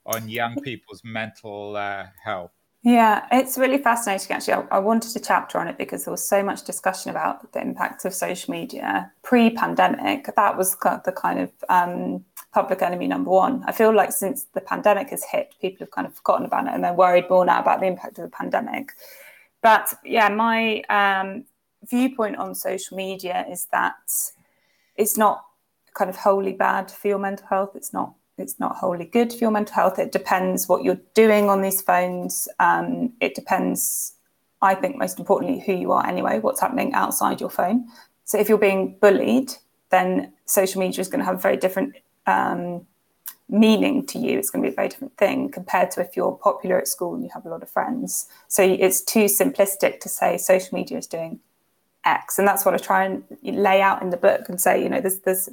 on 0.05 0.27
young 0.29 0.55
people's 0.63 1.01
mental 1.03 1.75
uh, 1.75 2.05
health. 2.23 2.51
Yeah, 2.83 3.25
it's 3.31 3.57
really 3.57 3.77
fascinating. 3.77 4.35
Actually, 4.35 4.55
I, 4.55 4.75
I, 4.75 4.79
wanted 4.79 5.15
a 5.15 5.19
chapter 5.21 5.57
on 5.57 5.69
it 5.69 5.77
because 5.77 6.03
there 6.03 6.11
was 6.11 6.27
so 6.27 6.43
much 6.43 6.65
discussion 6.65 7.11
about 7.11 7.53
the 7.53 7.61
impact 7.61 8.03
of 8.03 8.13
social 8.13 8.51
media 8.51 9.09
pre-pandemic. 9.21 10.29
That 10.35 10.57
was 10.57 10.75
the 10.75 11.13
kind 11.15 11.39
of 11.39 11.51
um, 11.69 12.25
public 12.53 12.81
enemy 12.81 13.07
number 13.07 13.31
one. 13.31 13.63
I 13.67 13.71
feel 13.71 13.95
like 13.95 14.11
since 14.11 14.47
the 14.53 14.59
pandemic 14.59 15.11
has 15.11 15.23
hit, 15.23 15.55
people 15.61 15.85
have 15.85 15.91
kind 15.91 16.05
of 16.05 16.13
forgotten 16.13 16.45
about 16.45 16.67
it 16.67 16.73
and 16.73 16.83
they're 16.83 16.93
worried 16.93 17.29
more 17.29 17.45
now 17.45 17.61
about 17.61 17.79
the 17.79 17.87
impact 17.87 18.19
of 18.19 18.25
the 18.25 18.35
pandemic. 18.35 18.91
But 19.61 19.93
yeah, 20.03 20.27
my 20.27 20.81
um, 20.89 21.45
viewpoint 21.83 22.35
on 22.35 22.53
social 22.53 22.97
media 22.97 23.45
is 23.49 23.65
that 23.71 23.95
it's 24.97 25.17
not 25.17 25.45
kind 25.93 26.09
of 26.09 26.15
wholly 26.17 26.53
bad 26.53 26.91
for 26.91 27.07
your 27.07 27.19
mental 27.19 27.47
health. 27.47 27.71
It's 27.75 27.93
not 27.93 28.13
it's 28.37 28.59
not 28.59 28.75
wholly 28.77 29.05
good 29.05 29.31
for 29.31 29.39
your 29.39 29.51
mental 29.51 29.75
health. 29.75 29.99
It 29.99 30.11
depends 30.11 30.67
what 30.67 30.83
you're 30.83 30.99
doing 31.13 31.49
on 31.49 31.61
these 31.61 31.81
phones. 31.81 32.47
Um, 32.59 33.13
it 33.21 33.35
depends, 33.35 34.13
I 34.61 34.73
think, 34.73 34.97
most 34.97 35.19
importantly, 35.19 35.59
who 35.63 35.73
you 35.73 35.91
are 35.91 36.05
anyway, 36.05 36.39
what's 36.39 36.59
happening 36.59 36.93
outside 36.93 37.39
your 37.39 37.51
phone. 37.51 37.87
So 38.25 38.39
if 38.39 38.49
you're 38.49 38.57
being 38.57 38.97
bullied, 38.99 39.53
then 39.91 40.33
social 40.45 40.81
media 40.81 40.99
is 40.99 41.07
going 41.07 41.19
to 41.19 41.25
have 41.25 41.35
a 41.35 41.39
very 41.39 41.57
different 41.57 41.95
um, 42.25 42.87
meaning 43.47 44.05
to 44.07 44.17
you. 44.17 44.39
It's 44.39 44.49
going 44.49 44.63
to 44.63 44.69
be 44.69 44.73
a 44.73 44.75
very 44.75 44.89
different 44.89 45.15
thing 45.17 45.51
compared 45.51 45.91
to 45.91 46.01
if 46.01 46.17
you're 46.17 46.31
popular 46.31 46.79
at 46.79 46.87
school 46.87 47.13
and 47.13 47.23
you 47.23 47.29
have 47.35 47.45
a 47.45 47.49
lot 47.49 47.61
of 47.61 47.69
friends. 47.69 48.27
So 48.47 48.63
it's 48.63 49.01
too 49.01 49.25
simplistic 49.25 49.99
to 49.99 50.09
say 50.09 50.37
social 50.37 50.75
media 50.75 50.97
is 50.97 51.07
doing 51.07 51.39
X, 52.03 52.39
and 52.39 52.47
that's 52.47 52.65
what 52.65 52.73
I 52.73 52.77
try 52.77 53.05
and 53.05 53.23
lay 53.43 53.81
out 53.81 54.01
in 54.01 54.09
the 54.09 54.17
book 54.17 54.49
and 54.49 54.59
say, 54.59 54.81
you 54.81 54.89
know, 54.89 54.99
there's 54.99 55.19
there's 55.19 55.49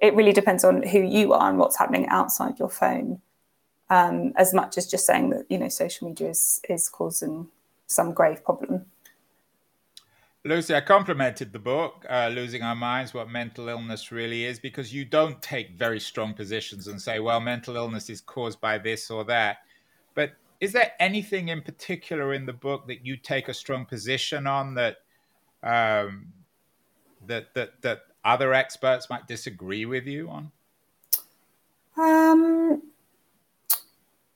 it 0.00 0.14
really 0.14 0.32
depends 0.32 0.64
on 0.64 0.82
who 0.82 1.00
you 1.00 1.32
are 1.32 1.48
and 1.48 1.58
what's 1.58 1.78
happening 1.78 2.06
outside 2.08 2.58
your 2.58 2.70
phone, 2.70 3.20
um, 3.90 4.32
as 4.36 4.52
much 4.52 4.76
as 4.76 4.86
just 4.86 5.06
saying 5.06 5.30
that 5.30 5.46
you 5.48 5.58
know 5.58 5.68
social 5.68 6.08
media 6.08 6.30
is 6.30 6.60
is 6.68 6.88
causing 6.88 7.48
some 7.86 8.12
grave 8.12 8.44
problem. 8.44 8.86
Lucy, 10.46 10.74
I 10.74 10.82
complimented 10.82 11.54
the 11.54 11.58
book, 11.58 12.04
uh, 12.10 12.28
Losing 12.28 12.62
Our 12.62 12.74
Minds 12.74 13.14
What 13.14 13.30
Mental 13.30 13.70
Illness 13.70 14.12
Really 14.12 14.44
Is, 14.44 14.58
because 14.58 14.92
you 14.92 15.06
don't 15.06 15.40
take 15.40 15.70
very 15.78 15.98
strong 15.98 16.34
positions 16.34 16.86
and 16.86 17.00
say, 17.00 17.18
well, 17.18 17.40
mental 17.40 17.76
illness 17.76 18.10
is 18.10 18.20
caused 18.20 18.60
by 18.60 18.76
this 18.76 19.10
or 19.10 19.24
that. 19.24 19.58
But 20.14 20.32
is 20.60 20.70
there 20.72 20.92
anything 21.00 21.48
in 21.48 21.62
particular 21.62 22.34
in 22.34 22.44
the 22.44 22.52
book 22.52 22.86
that 22.88 23.06
you 23.06 23.16
take 23.16 23.48
a 23.48 23.54
strong 23.54 23.86
position 23.86 24.46
on 24.46 24.74
that 24.74 24.98
um, 25.62 26.26
that 27.26 27.54
that 27.54 27.80
that 27.80 28.02
other 28.24 28.52
experts 28.54 29.10
might 29.10 29.26
disagree 29.26 29.84
with 29.84 30.06
you 30.06 30.28
on? 30.28 30.52
Um, 31.96 32.82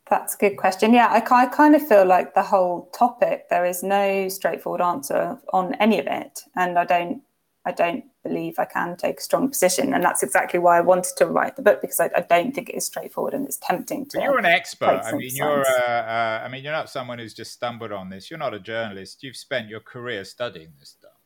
that's 0.09 0.35
a 0.35 0.38
good 0.38 0.57
question. 0.57 0.94
Yeah, 0.94 1.07
I, 1.07 1.16
I 1.35 1.46
kind 1.46 1.74
of 1.74 1.87
feel 1.87 2.05
like 2.05 2.35
the 2.35 2.42
whole 2.42 2.90
topic 2.92 3.48
there 3.51 3.64
is 3.64 3.83
no 3.83 4.29
straightforward 4.29 4.81
answer 4.81 5.38
on 5.53 5.74
any 5.74 5.98
of 5.98 6.07
it, 6.07 6.40
and 6.57 6.79
I 6.79 6.85
don't 6.85 7.22
I 7.64 7.72
don't 7.72 8.05
believe 8.22 8.59
I 8.59 8.64
can 8.64 8.96
take 8.96 9.18
a 9.18 9.22
strong 9.22 9.48
position, 9.48 9.92
and 9.92 10.03
that's 10.03 10.22
exactly 10.22 10.59
why 10.59 10.79
I 10.79 10.81
wanted 10.81 11.16
to 11.18 11.27
write 11.27 11.57
the 11.57 11.62
book 11.62 11.83
because 11.83 12.01
I, 12.01 12.11
I 12.16 12.20
don't 12.20 12.55
think 12.55 12.70
it 12.70 12.77
is 12.77 12.87
straightforward 12.87 13.35
and 13.35 13.44
it's 13.44 13.59
tempting 13.59 14.07
to. 14.07 14.18
But 14.18 14.24
you're 14.24 14.38
an 14.38 14.46
expert. 14.46 15.03
I 15.05 15.12
mean, 15.12 15.31
you're. 15.35 15.66
Uh, 15.66 15.83
uh, 15.83 16.42
I 16.44 16.48
mean, 16.48 16.64
you're 16.64 16.72
not 16.72 16.88
someone 16.88 17.18
who's 17.18 17.35
just 17.35 17.53
stumbled 17.53 17.92
on 17.92 18.09
this. 18.09 18.31
You're 18.31 18.38
not 18.38 18.55
a 18.55 18.61
journalist. 18.61 19.22
You've 19.22 19.37
spent 19.37 19.68
your 19.68 19.81
career 19.81 20.24
studying 20.24 20.72
this 20.79 20.90
stuff. 20.90 21.17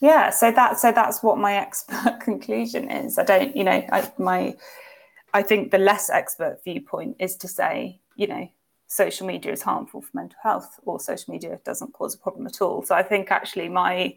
Yeah, 0.00 0.30
so 0.30 0.50
that 0.52 0.78
so 0.78 0.92
that's 0.92 1.22
what 1.22 1.38
my 1.38 1.54
expert 1.66 2.20
conclusion 2.20 2.90
is. 2.90 3.18
I 3.18 3.24
don't, 3.24 3.56
you 3.56 3.64
know, 3.64 3.84
I, 3.92 4.10
my. 4.18 4.56
I 5.34 5.42
think 5.42 5.70
the 5.72 5.78
less 5.78 6.10
expert 6.10 6.60
viewpoint 6.64 7.16
is 7.18 7.36
to 7.36 7.48
say, 7.48 8.00
you 8.16 8.26
know, 8.26 8.48
social 8.86 9.26
media 9.26 9.52
is 9.52 9.62
harmful 9.62 10.00
for 10.02 10.10
mental 10.14 10.38
health, 10.42 10.80
or 10.84 11.00
social 11.00 11.32
media 11.32 11.60
doesn't 11.64 11.92
cause 11.92 12.14
a 12.14 12.18
problem 12.18 12.46
at 12.46 12.62
all. 12.62 12.82
So 12.82 12.94
I 12.94 13.02
think 13.02 13.30
actually 13.30 13.68
my 13.68 14.16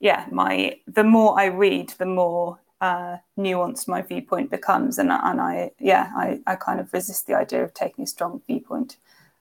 yeah, 0.00 0.26
my 0.32 0.78
the 0.86 1.04
more 1.04 1.38
I 1.38 1.46
read, 1.46 1.90
the 1.98 2.06
more 2.06 2.58
uh, 2.80 3.18
nuanced 3.38 3.88
my 3.88 4.02
viewpoint 4.02 4.50
becomes, 4.50 4.98
and 4.98 5.10
and 5.12 5.40
I 5.40 5.72
yeah, 5.78 6.12
I, 6.16 6.40
I 6.46 6.56
kind 6.56 6.80
of 6.80 6.92
resist 6.92 7.26
the 7.26 7.34
idea 7.34 7.64
of 7.64 7.74
taking 7.74 8.04
a 8.04 8.06
strong 8.06 8.42
viewpoint. 8.46 8.96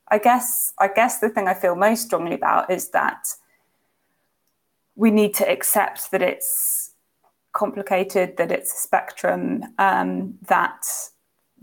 I 0.09 0.19
guess 0.19 0.73
I 0.79 0.89
guess 0.89 1.19
the 1.19 1.29
thing 1.29 1.47
I 1.47 1.53
feel 1.53 1.75
most 1.75 2.03
strongly 2.07 2.35
about 2.35 2.69
is 2.71 2.89
that 2.89 3.27
we 4.97 5.11
need 5.11 5.33
to 5.35 5.49
accept 5.49 6.11
that 6.11 6.21
it's 6.21 6.91
complicated, 7.53 8.35
that 8.37 8.51
it's 8.51 8.73
a 8.73 8.77
spectrum, 8.77 9.63
um, 9.77 10.37
that 10.47 10.83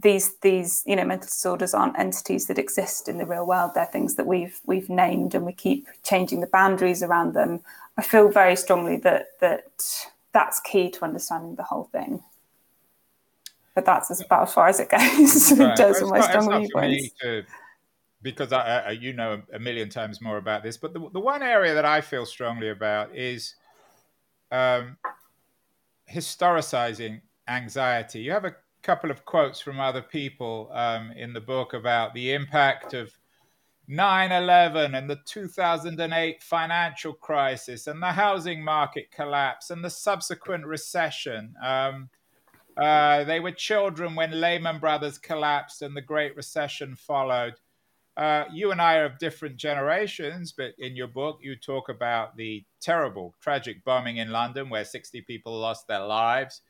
these 0.00 0.36
these 0.38 0.82
you 0.86 0.96
know 0.96 1.04
mental 1.04 1.26
disorders 1.26 1.74
aren't 1.74 1.98
entities 1.98 2.46
that 2.46 2.58
exist 2.58 3.08
in 3.08 3.18
the 3.18 3.26
real 3.26 3.46
world. 3.46 3.72
They're 3.74 3.86
things 3.86 4.14
that 4.14 4.26
we've 4.26 4.58
we've 4.64 4.88
named, 4.88 5.34
and 5.34 5.44
we 5.44 5.52
keep 5.52 5.86
changing 6.02 6.40
the 6.40 6.46
boundaries 6.46 7.02
around 7.02 7.34
them. 7.34 7.60
I 7.98 8.02
feel 8.02 8.28
very 8.28 8.56
strongly 8.56 8.96
that 8.98 9.38
that 9.40 9.66
that's 10.32 10.60
key 10.60 10.90
to 10.90 11.04
understanding 11.04 11.56
the 11.56 11.62
whole 11.64 11.88
thing. 11.92 12.22
But 13.74 13.84
that's 13.84 14.20
about 14.20 14.48
as 14.48 14.54
far 14.54 14.68
as 14.68 14.78
it 14.78 14.88
goes 14.88 15.50
in 15.58 15.74
terms 15.74 16.00
of 16.00 16.08
my 16.08 16.20
strong 16.20 16.60
viewpoints. 16.60 17.10
Because 18.24 18.52
I, 18.52 18.78
I, 18.78 18.90
you 18.92 19.12
know 19.12 19.42
a 19.52 19.58
million 19.58 19.90
times 19.90 20.20
more 20.20 20.38
about 20.38 20.64
this, 20.64 20.76
but 20.76 20.92
the, 20.94 21.08
the 21.12 21.20
one 21.20 21.42
area 21.42 21.74
that 21.74 21.84
I 21.84 22.00
feel 22.00 22.26
strongly 22.26 22.70
about 22.70 23.14
is 23.14 23.54
um, 24.50 24.96
historicizing 26.12 27.20
anxiety. 27.46 28.20
You 28.20 28.32
have 28.32 28.46
a 28.46 28.56
couple 28.82 29.10
of 29.10 29.24
quotes 29.24 29.60
from 29.60 29.78
other 29.78 30.02
people 30.02 30.70
um, 30.72 31.12
in 31.12 31.34
the 31.34 31.40
book 31.40 31.74
about 31.74 32.14
the 32.14 32.32
impact 32.32 32.94
of 32.94 33.16
9 33.86 34.32
11 34.32 34.94
and 34.94 35.10
the 35.10 35.20
2008 35.26 36.42
financial 36.42 37.12
crisis 37.12 37.86
and 37.86 38.02
the 38.02 38.12
housing 38.12 38.64
market 38.64 39.10
collapse 39.10 39.70
and 39.70 39.84
the 39.84 39.90
subsequent 39.90 40.64
recession. 40.64 41.54
Um, 41.62 42.08
uh, 42.78 43.24
they 43.24 43.38
were 43.38 43.52
children 43.52 44.14
when 44.14 44.40
Lehman 44.40 44.80
Brothers 44.80 45.18
collapsed 45.18 45.82
and 45.82 45.94
the 45.94 46.00
Great 46.00 46.34
Recession 46.34 46.96
followed. 46.96 47.54
Uh, 48.16 48.44
you 48.52 48.70
and 48.70 48.80
I 48.80 48.96
are 48.98 49.06
of 49.06 49.18
different 49.18 49.56
generations, 49.56 50.52
but 50.52 50.72
in 50.78 50.94
your 50.94 51.08
book, 51.08 51.38
you 51.42 51.56
talk 51.56 51.88
about 51.88 52.36
the 52.36 52.64
terrible, 52.80 53.34
tragic 53.40 53.84
bombing 53.84 54.18
in 54.18 54.30
London 54.30 54.70
where 54.70 54.84
60 54.84 55.20
people 55.22 55.58
lost 55.58 55.88
their 55.88 56.04
lives. 56.04 56.60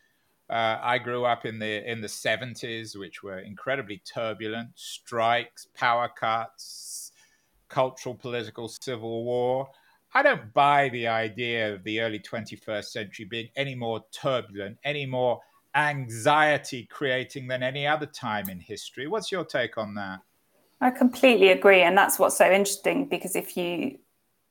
Uh, 0.48 0.78
I 0.83 0.98
grew 0.98 1.24
up 1.24 1.46
in 1.46 1.59
the 1.59 1.90
in 1.90 2.00
the 2.00 2.09
70s, 2.09 2.98
which 2.98 3.22
were 3.22 3.38
incredibly 3.38 4.02
turbulent 4.04 4.70
strikes, 4.74 5.66
power 5.74 6.09
cuts, 6.09 7.12
cultural, 7.68 8.14
political, 8.14 8.68
civil 8.68 9.24
war. 9.24 9.68
I 10.12 10.22
don't 10.22 10.52
buy 10.52 10.90
the 10.90 11.09
idea 11.09 11.74
of 11.74 11.83
the 11.83 12.00
early 12.00 12.20
21st 12.20 12.85
century 12.85 13.26
being 13.26 13.48
any 13.57 13.74
more 13.74 14.04
turbulent, 14.12 14.78
any 14.85 15.07
more 15.07 15.40
anxiety 15.74 16.87
creating 16.90 17.48
than 17.48 17.62
any 17.62 17.87
other 17.87 18.07
time 18.07 18.48
in 18.48 18.61
history. 18.61 19.09
What's 19.09 19.33
your 19.33 19.44
take 19.44 19.76
on 19.76 19.94
that? 19.94 20.20
I 20.85 20.90
completely 20.90 21.49
agree. 21.51 21.83
And 21.83 21.99
that's 21.99 22.18
what's 22.20 22.38
so 22.38 22.49
interesting 22.51 23.09
because 23.09 23.35
if 23.37 23.57
you 23.57 23.99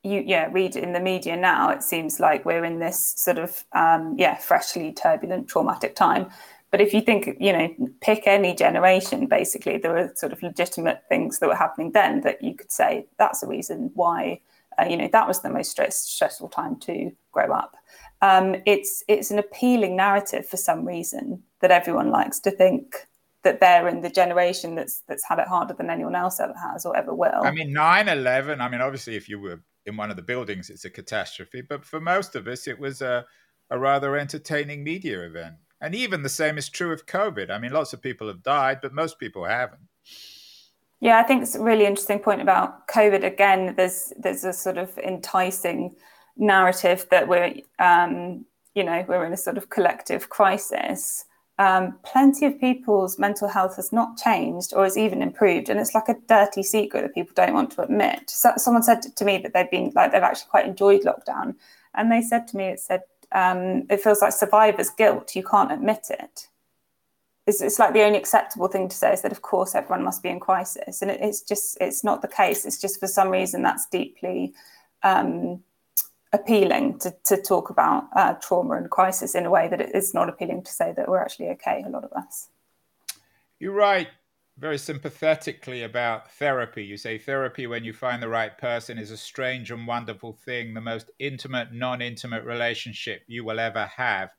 you 0.06 0.22
yeah 0.26 0.50
read 0.52 0.76
in 0.76 0.92
the 0.92 1.00
media 1.00 1.38
now 1.38 1.70
it 1.70 1.82
seems 1.82 2.20
like 2.20 2.44
we're 2.44 2.66
in 2.66 2.80
this 2.80 3.14
sort 3.18 3.38
of 3.38 3.64
um, 3.72 4.16
yeah 4.20 4.36
freshly 4.36 4.92
turbulent 4.92 5.48
traumatic 5.48 5.96
time 5.96 6.30
but 6.74 6.82
if 6.82 6.92
you 6.92 7.02
think, 7.02 7.38
you 7.40 7.54
know, 7.54 7.70
pick 8.02 8.26
any 8.26 8.56
generation, 8.56 9.28
basically, 9.28 9.78
there 9.78 9.92
were 9.94 10.12
sort 10.16 10.34
of 10.34 10.42
legitimate 10.42 11.04
things 11.08 11.38
that 11.38 11.48
were 11.48 11.56
happening 11.56 11.92
then 11.92 12.22
that 12.22 12.44
you 12.44 12.56
could 12.56 12.72
say 12.72 13.06
that's 13.20 13.44
a 13.44 13.48
reason 13.48 13.92
why, 13.94 14.42
uh, 14.80 14.86
you 14.86 14.98
know, 14.98 15.08
that 15.12 15.28
was 15.28 15.42
the 15.44 15.52
most 15.52 15.70
stress, 15.70 15.98
stressful 15.98 16.50
time 16.50 16.78
to 16.80 17.12
grow 17.32 17.54
up. 17.54 17.76
Um, 18.24 18.56
it's 18.66 19.04
it's 19.08 19.30
an 19.30 19.38
appealing 19.38 19.96
narrative 19.96 20.48
for 20.48 20.58
some 20.58 20.84
reason 20.84 21.44
that 21.62 21.70
everyone 21.70 22.10
likes 22.10 22.40
to 22.40 22.50
think 22.50 23.08
that 23.44 23.60
they're 23.60 23.88
in 23.88 24.02
the 24.02 24.10
generation 24.10 24.76
that's 24.76 25.02
that's 25.08 25.24
had 25.28 25.40
it 25.40 25.48
harder 25.48 25.74
than 25.74 25.90
anyone 25.90 26.16
else 26.16 26.40
ever 26.40 26.54
has 26.58 26.86
or 26.86 26.96
ever 26.96 27.14
will. 27.14 27.44
I 27.44 27.52
mean, 27.52 27.74
9-11, 27.76 28.60
I 28.60 28.70
mean, 28.70 28.82
obviously, 28.82 29.16
if 29.16 29.28
you 29.30 29.40
were 29.40 29.62
in 29.86 29.98
one 29.98 30.10
of 30.10 30.16
the 30.16 30.22
buildings, 30.22 30.70
it's 30.70 30.86
a 30.86 30.90
catastrophe. 30.90 31.62
But 31.62 31.86
for 31.86 32.00
most 32.00 32.36
of 32.36 32.48
us, 32.48 32.68
it 32.68 32.80
was 32.80 33.02
a, 33.02 33.26
a 33.70 33.78
rather 33.78 34.18
entertaining 34.18 34.84
media 34.84 35.22
event. 35.22 35.56
And 35.82 35.94
even 35.94 36.24
the 36.24 36.30
same 36.30 36.58
is 36.58 36.70
true 36.70 36.94
of 36.94 37.06
COVID. 37.06 37.50
I 37.50 37.58
mean, 37.58 37.74
lots 37.74 37.92
of 37.92 38.02
people 38.02 38.28
have 38.28 38.42
died, 38.42 38.80
but 38.82 38.94
most 38.94 39.20
people 39.20 39.44
haven't. 39.44 39.82
Yeah, 41.02 41.20
I 41.20 41.24
think 41.24 41.44
it's 41.44 41.56
a 41.56 41.62
really 41.62 41.86
interesting 41.86 42.20
point 42.20 42.42
about 42.42 42.88
COVID. 42.88 43.26
Again, 43.26 43.76
there's 43.76 44.14
there's 44.18 44.46
a 44.46 44.54
sort 44.54 44.78
of 44.78 44.98
enticing 44.98 45.98
narrative 46.38 47.06
that 47.12 47.28
we're 47.28 47.56
um, 47.80 48.46
you 48.74 48.86
know 48.86 49.04
we're 49.10 49.26
in 49.26 49.34
a 49.34 49.38
sort 49.38 49.58
of 49.58 49.70
collective 49.70 50.30
crisis. 50.30 51.26
Um, 51.64 51.98
plenty 52.04 52.46
of 52.46 52.60
people's 52.60 53.18
mental 53.18 53.48
health 53.48 53.78
has 53.78 53.94
not 53.94 54.18
changed 54.18 54.74
or 54.74 54.84
has 54.84 54.98
even 54.98 55.22
improved, 55.22 55.70
and 55.70 55.80
it's 55.80 55.96
like 55.96 56.10
a 56.10 56.18
dirty 56.28 56.62
secret 56.62 57.04
that 57.04 57.14
people 57.14 57.34
don't 57.36 57.54
want 57.54 57.72
to 57.72 57.84
admit. 57.84 58.30
So, 58.30 58.52
someone 58.58 58.84
said 58.84 59.02
to 59.16 59.24
me 59.24 59.38
that 59.38 59.54
they've 59.54 59.72
been 59.72 59.94
like 59.96 60.12
they've 60.12 60.22
actually 60.22 60.50
quite 60.50 60.66
enjoyed 60.66 61.04
lockdown, 61.04 61.56
and 61.96 62.12
they 62.12 62.22
said 62.22 62.50
to 62.50 62.58
me, 62.58 62.66
it 62.66 62.82
said 62.82 63.04
um, 63.32 63.86
it 63.90 64.02
feels 64.02 64.22
like 64.22 64.34
survivor's 64.34 64.90
guilt. 64.90 65.38
You 65.38 65.44
can't 65.44 65.72
admit 65.72 66.08
it. 66.10 66.50
It's, 67.48 67.62
it's, 67.62 67.80
like 67.80 67.94
the 67.94 68.04
only 68.04 68.18
acceptable 68.18 68.68
thing 68.68 68.90
to 68.90 68.96
say 68.96 69.14
is 69.14 69.22
that, 69.22 69.32
of 69.32 69.42
course, 69.42 69.74
everyone 69.74 70.04
must 70.04 70.22
be 70.22 70.30
in 70.30 70.42
crisis, 70.42 71.02
and 71.02 71.10
it, 71.10 71.22
it's 71.22 71.42
just 71.42 71.78
it's 71.80 72.04
not 72.04 72.22
the 72.22 72.28
case. 72.28 72.66
It's 72.66 72.82
just 72.82 73.00
for 73.00 73.08
some 73.08 73.30
reason 73.30 73.62
that's 73.62 73.88
deeply 73.88 74.54
um, 75.02 75.64
appealing 76.34 77.00
to, 77.00 77.16
to 77.26 77.42
talk 77.42 77.70
about 77.70 78.06
uh, 78.16 78.34
trauma 78.34 78.76
and 78.76 78.90
crisis 78.90 79.36
in 79.36 79.46
a 79.46 79.50
way 79.50 79.68
that 79.68 79.80
it's 79.80 80.14
not 80.14 80.28
appealing 80.28 80.64
to 80.64 80.72
say 80.72 80.92
that 80.96 81.08
we're 81.08 81.22
actually 81.22 81.50
okay. 81.50 81.84
A 81.86 81.90
lot 81.90 82.04
of 82.04 82.12
us. 82.14 82.50
You 83.60 83.72
write 83.72 84.10
very 84.58 84.78
sympathetically 84.78 85.84
about 85.84 86.32
therapy. 86.32 86.84
You 86.84 86.98
say 86.98 87.18
therapy, 87.18 87.68
when 87.68 87.84
you 87.84 87.94
find 87.94 88.22
the 88.22 88.30
right 88.30 88.56
person, 88.58 88.98
is 88.98 89.12
a 89.12 89.18
strange 89.18 89.72
and 89.72 89.88
wonderful 89.88 90.34
thing, 90.34 90.74
the 90.74 90.82
most 90.82 91.10
intimate, 91.20 91.72
non 91.72 92.02
intimate 92.02 92.44
relationship 92.44 93.24
you 93.28 93.44
will 93.44 93.60
ever 93.60 93.86
have. 93.86 94.30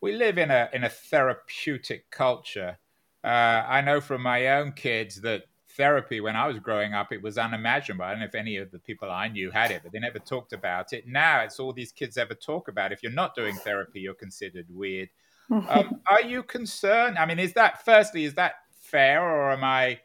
We 0.00 0.12
live 0.12 0.38
in 0.38 0.50
a, 0.50 0.68
in 0.72 0.84
a 0.84 0.88
therapeutic 0.88 2.10
culture. 2.10 2.78
Uh, 3.22 3.28
I 3.68 3.80
know 3.82 4.00
from 4.00 4.22
my 4.22 4.46
own 4.48 4.72
kids 4.72 5.20
that 5.22 5.44
therapy, 5.76 6.20
when 6.20 6.36
I 6.36 6.46
was 6.46 6.58
growing 6.58 6.94
up, 6.94 7.12
it 7.12 7.22
was 7.22 7.38
unimaginable. 7.38 8.04
I 8.04 8.10
don't 8.10 8.20
know 8.20 8.26
if 8.26 8.34
any 8.34 8.56
of 8.56 8.70
the 8.70 8.78
people 8.78 9.10
I 9.10 9.28
knew 9.28 9.50
had 9.50 9.70
it, 9.70 9.82
but 9.82 9.92
they 9.92 9.98
never 9.98 10.18
talked 10.18 10.52
about 10.52 10.92
it. 10.92 11.06
Now 11.06 11.40
it's 11.40 11.58
all 11.58 11.72
these 11.72 11.92
kids 11.92 12.16
ever 12.16 12.34
talk 12.34 12.68
about. 12.68 12.92
If 12.92 13.02
you're 13.02 13.12
not 13.12 13.34
doing 13.34 13.56
therapy, 13.56 14.00
you're 14.00 14.14
considered 14.14 14.66
weird. 14.70 15.08
um, 15.50 16.00
are 16.08 16.22
you 16.22 16.42
concerned? 16.42 17.18
I 17.18 17.26
mean, 17.26 17.38
is 17.38 17.52
that 17.54 17.84
firstly, 17.84 18.24
is 18.24 18.34
that 18.34 18.54
fair 18.80 19.22
or 19.22 19.52
am 19.52 19.64
I 19.64 20.00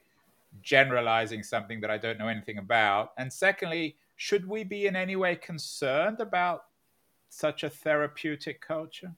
generalizing 0.62 1.44
something 1.44 1.82
that 1.82 1.92
I 1.92 1.98
don't 1.98 2.18
know 2.18 2.28
anything 2.28 2.58
about? 2.58 3.12
And 3.18 3.32
secondly, 3.32 3.98
should 4.16 4.48
we 4.48 4.64
be 4.64 4.88
in 4.88 4.96
any 4.96 5.16
way 5.16 5.36
concerned 5.36 6.20
about 6.20 6.64
such 7.30 7.64
a 7.64 7.70
therapeutic 7.70 8.62
culture? 8.62 9.14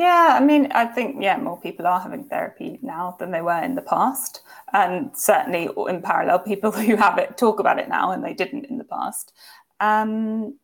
Yeah, 0.00 0.38
I 0.40 0.42
mean, 0.42 0.72
I 0.72 0.86
think 0.86 1.16
yeah, 1.20 1.36
more 1.36 1.60
people 1.60 1.86
are 1.86 2.00
having 2.00 2.24
therapy 2.24 2.78
now 2.80 3.16
than 3.18 3.32
they 3.32 3.42
were 3.42 3.62
in 3.62 3.74
the 3.74 3.82
past, 3.82 4.40
and 4.72 5.10
certainly 5.14 5.68
in 5.90 6.00
parallel, 6.00 6.38
people 6.38 6.70
who 6.86 6.96
have 6.96 7.18
it 7.18 7.36
talk 7.36 7.60
about 7.60 7.78
it 7.78 7.86
now 7.86 8.10
and 8.10 8.24
they 8.24 8.32
didn't 8.32 8.64
in 8.64 8.78
the 8.78 8.84
past. 8.84 9.34
Um, 9.78 10.58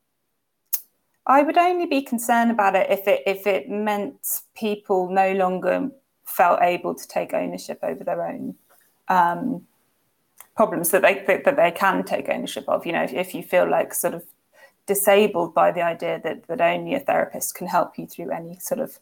I 1.27 1.43
would 1.43 1.59
only 1.59 1.85
be 1.85 2.01
concerned 2.01 2.51
about 2.51 2.77
it 2.77 2.91
if 2.91 3.07
it 3.07 3.25
if 3.27 3.47
it 3.47 3.69
meant 3.69 4.41
people 4.55 5.11
no 5.11 5.33
longer 5.33 5.91
felt 6.25 6.63
able 6.63 6.95
to 6.95 7.07
take 7.07 7.35
ownership 7.35 7.81
over 7.83 8.05
their 8.05 8.27
own 8.27 8.55
um, 9.09 9.67
problems 10.57 10.93
that 10.93 11.03
they 11.03 11.23
that, 11.27 11.45
that, 11.45 11.57
they 11.57 11.73
can 11.73 12.05
take 12.05 12.31
ownership 12.31 12.65
of. 12.69 12.87
You 12.87 12.93
know, 12.93 13.03
if, 13.03 13.13
if, 13.13 13.35
you 13.35 13.43
feel 13.43 13.69
like 13.71 13.93
sort 13.93 14.15
of 14.15 14.25
disabled 14.87 15.53
by 15.53 15.73
the 15.73 15.83
idea 15.83 16.23
that 16.25 16.47
that 16.47 16.63
only 16.63 16.95
a 16.95 17.01
therapist 17.01 17.55
can 17.55 17.67
help 17.67 17.99
you 17.99 18.07
through 18.07 18.31
any 18.31 18.57
sort 18.61 18.81
of 18.81 18.99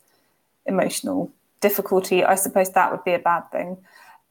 emotional 0.66 1.32
difficulty, 1.60 2.24
I 2.24 2.34
suppose 2.34 2.70
that 2.72 2.90
would 2.90 3.04
be 3.04 3.14
a 3.14 3.18
bad 3.18 3.50
thing. 3.50 3.78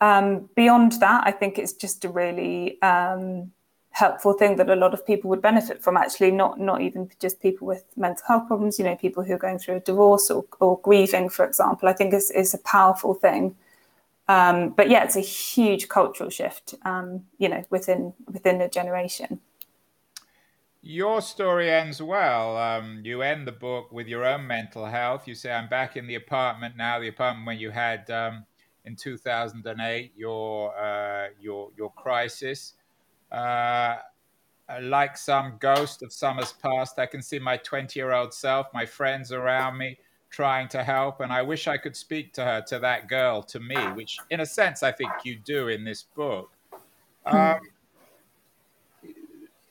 Um, 0.02 0.50
beyond 0.56 0.94
that, 1.00 1.24
I 1.26 1.32
think 1.32 1.58
it's 1.58 1.74
just 1.74 2.06
a 2.06 2.10
really 2.10 2.82
um, 2.82 3.52
helpful 3.92 4.34
thing 4.34 4.58
that 4.58 4.70
a 4.70 4.76
lot 4.76 4.94
of 4.94 5.06
people 5.06 5.30
would 5.30 5.42
benefit 5.42 5.82
from. 5.82 5.96
Actually, 5.98 6.32
not 6.32 6.60
not 6.60 6.82
even 6.82 7.10
just 7.20 7.42
people 7.42 7.66
with 7.68 7.86
mental 7.96 8.26
health 8.28 8.48
problems. 8.48 8.78
You 8.78 8.86
know, 8.86 8.96
people 8.96 9.24
who 9.24 9.34
are 9.34 9.46
going 9.48 9.60
through 9.60 9.78
a 9.78 9.80
divorce 9.80 10.30
or, 10.30 10.46
or 10.60 10.80
grieving, 10.82 11.30
for 11.30 11.46
example. 11.46 11.88
I 11.88 11.94
think 11.94 12.14
is 12.14 12.30
is 12.32 12.54
a 12.54 12.58
powerful 12.60 13.14
thing. 13.14 13.56
Um, 14.28 14.70
but 14.70 14.90
yeah, 14.90 15.04
it's 15.04 15.16
a 15.16 15.22
huge 15.22 15.90
cultural 15.90 16.30
shift. 16.30 16.76
Um, 16.84 17.26
you 17.38 17.50
know, 17.50 17.64
within 17.70 18.14
within 18.32 18.62
a 18.62 18.70
generation. 18.70 19.40
Your 20.86 21.22
story 21.22 21.72
ends 21.72 22.02
well. 22.02 22.58
Um, 22.58 23.02
you 23.04 23.22
end 23.22 23.48
the 23.48 23.54
book 23.54 23.92
with 23.92 24.08
your 24.08 24.26
own 24.26 24.46
mental 24.46 24.86
health. 24.86 25.28
You 25.28 25.34
say, 25.34 25.52
"I'm 25.52 25.70
back 25.70 25.96
in 25.96 26.08
the 26.08 26.16
apartment 26.16 26.76
now. 26.78 27.00
The 27.00 27.08
apartment 27.08 27.48
when 27.48 27.58
you 27.60 27.72
had." 27.72 28.10
Um, 28.12 28.46
in 28.86 28.96
2008, 28.96 30.14
your 30.16 30.78
uh, 30.78 31.30
your 31.40 31.72
your 31.78 31.92
crisis. 31.94 32.74
Uh, 33.32 33.98
like 34.82 35.18
some 35.18 35.58
ghost 35.60 36.04
of 36.04 36.14
summers 36.14 36.54
past, 36.54 36.98
I 36.98 37.06
can 37.06 37.22
see 37.22 37.40
my 37.40 37.58
20 37.58 38.00
year 38.00 38.12
old 38.12 38.34
self, 38.34 38.68
my 38.74 38.86
friends 38.86 39.32
around 39.32 39.78
me, 39.78 39.98
trying 40.30 40.68
to 40.70 40.84
help. 40.84 41.20
And 41.20 41.32
I 41.32 41.42
wish 41.42 41.68
I 41.68 41.78
could 41.78 41.96
speak 41.96 42.34
to 42.34 42.44
her, 42.44 42.62
to 42.68 42.80
that 42.80 43.08
girl, 43.08 43.44
to 43.44 43.60
me, 43.60 43.78
which 43.94 44.18
in 44.30 44.40
a 44.40 44.46
sense 44.46 44.84
I 44.84 44.92
think 44.92 45.12
you 45.24 45.38
do 45.38 45.68
in 45.68 45.84
this 45.84 46.04
book. 46.04 46.52
Hmm. 47.26 47.38
Um, 47.38 47.60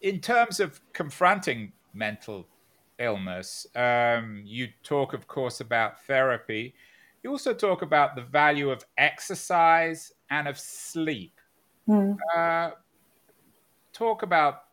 in 0.02 0.20
terms 0.20 0.60
of 0.60 0.80
confronting 0.92 1.72
mental 1.94 2.46
illness, 2.98 3.66
um, 3.74 4.42
you 4.44 4.68
talk, 4.82 5.14
of 5.14 5.26
course, 5.26 5.60
about 5.60 6.02
therapy. 6.02 6.74
You 7.22 7.30
also 7.30 7.54
talk 7.54 7.82
about 7.82 8.16
the 8.16 8.22
value 8.22 8.70
of 8.70 8.84
exercise 8.98 10.12
and 10.28 10.48
of 10.48 10.58
sleep. 10.58 11.40
Mm. 11.88 12.16
Uh, 12.36 12.72
talk 13.92 14.22
about 14.22 14.64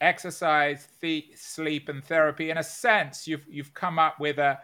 exercise, 0.00 0.88
th- 1.00 1.36
sleep, 1.36 1.88
and 1.88 2.04
therapy. 2.04 2.50
In 2.50 2.58
a 2.58 2.62
sense, 2.64 3.28
you've 3.28 3.46
you've 3.48 3.74
come 3.74 3.98
up 3.98 4.18
with 4.18 4.38
a 4.38 4.58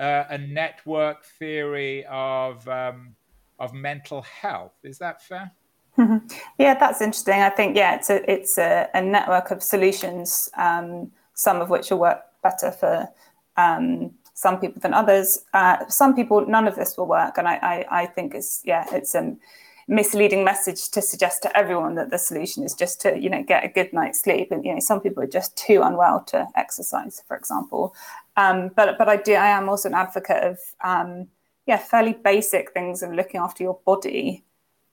a, 0.00 0.26
a 0.30 0.38
network 0.38 1.24
theory 1.24 2.04
of 2.06 2.66
um, 2.66 3.14
of 3.58 3.74
mental 3.74 4.22
health. 4.22 4.74
Is 4.82 4.98
that 4.98 5.22
fair? 5.22 5.52
Yeah, 6.58 6.74
that's 6.78 7.00
interesting. 7.00 7.40
I 7.40 7.50
think 7.50 7.76
yeah, 7.76 7.94
it's 7.96 8.10
a 8.10 8.30
it's 8.30 8.58
a, 8.58 8.88
a 8.94 9.02
network 9.02 9.50
of 9.50 9.62
solutions, 9.62 10.48
um, 10.56 11.10
some 11.34 11.60
of 11.60 11.70
which 11.70 11.90
will 11.90 11.98
work 11.98 12.22
better 12.42 12.70
for 12.70 13.08
um, 13.56 14.12
some 14.34 14.58
people 14.60 14.80
than 14.80 14.94
others. 14.94 15.38
Uh, 15.52 15.86
some 15.88 16.14
people, 16.14 16.46
none 16.46 16.66
of 16.66 16.76
this 16.76 16.96
will 16.96 17.06
work, 17.06 17.38
and 17.38 17.46
I, 17.48 17.56
I, 17.90 18.02
I 18.02 18.06
think 18.06 18.34
it's 18.34 18.62
yeah, 18.64 18.86
it's 18.92 19.14
a 19.14 19.36
misleading 19.88 20.44
message 20.44 20.88
to 20.90 21.02
suggest 21.02 21.42
to 21.42 21.56
everyone 21.56 21.94
that 21.96 22.10
the 22.10 22.18
solution 22.18 22.62
is 22.64 22.74
just 22.74 23.00
to 23.02 23.18
you 23.18 23.28
know 23.28 23.42
get 23.42 23.64
a 23.64 23.68
good 23.68 23.92
night's 23.92 24.20
sleep. 24.20 24.50
And 24.50 24.64
you 24.64 24.74
know, 24.74 24.80
some 24.80 25.00
people 25.00 25.22
are 25.22 25.26
just 25.26 25.56
too 25.56 25.82
unwell 25.82 26.20
to 26.28 26.46
exercise, 26.56 27.22
for 27.26 27.36
example. 27.36 27.94
Um, 28.36 28.70
but 28.76 28.98
but 28.98 29.08
I 29.08 29.16
do, 29.16 29.34
I 29.34 29.48
am 29.48 29.68
also 29.68 29.88
an 29.88 29.94
advocate 29.94 30.42
of 30.44 30.58
um, 30.84 31.28
yeah, 31.66 31.76
fairly 31.78 32.12
basic 32.14 32.72
things 32.72 33.02
of 33.02 33.12
looking 33.12 33.40
after 33.40 33.62
your 33.62 33.78
body. 33.84 34.44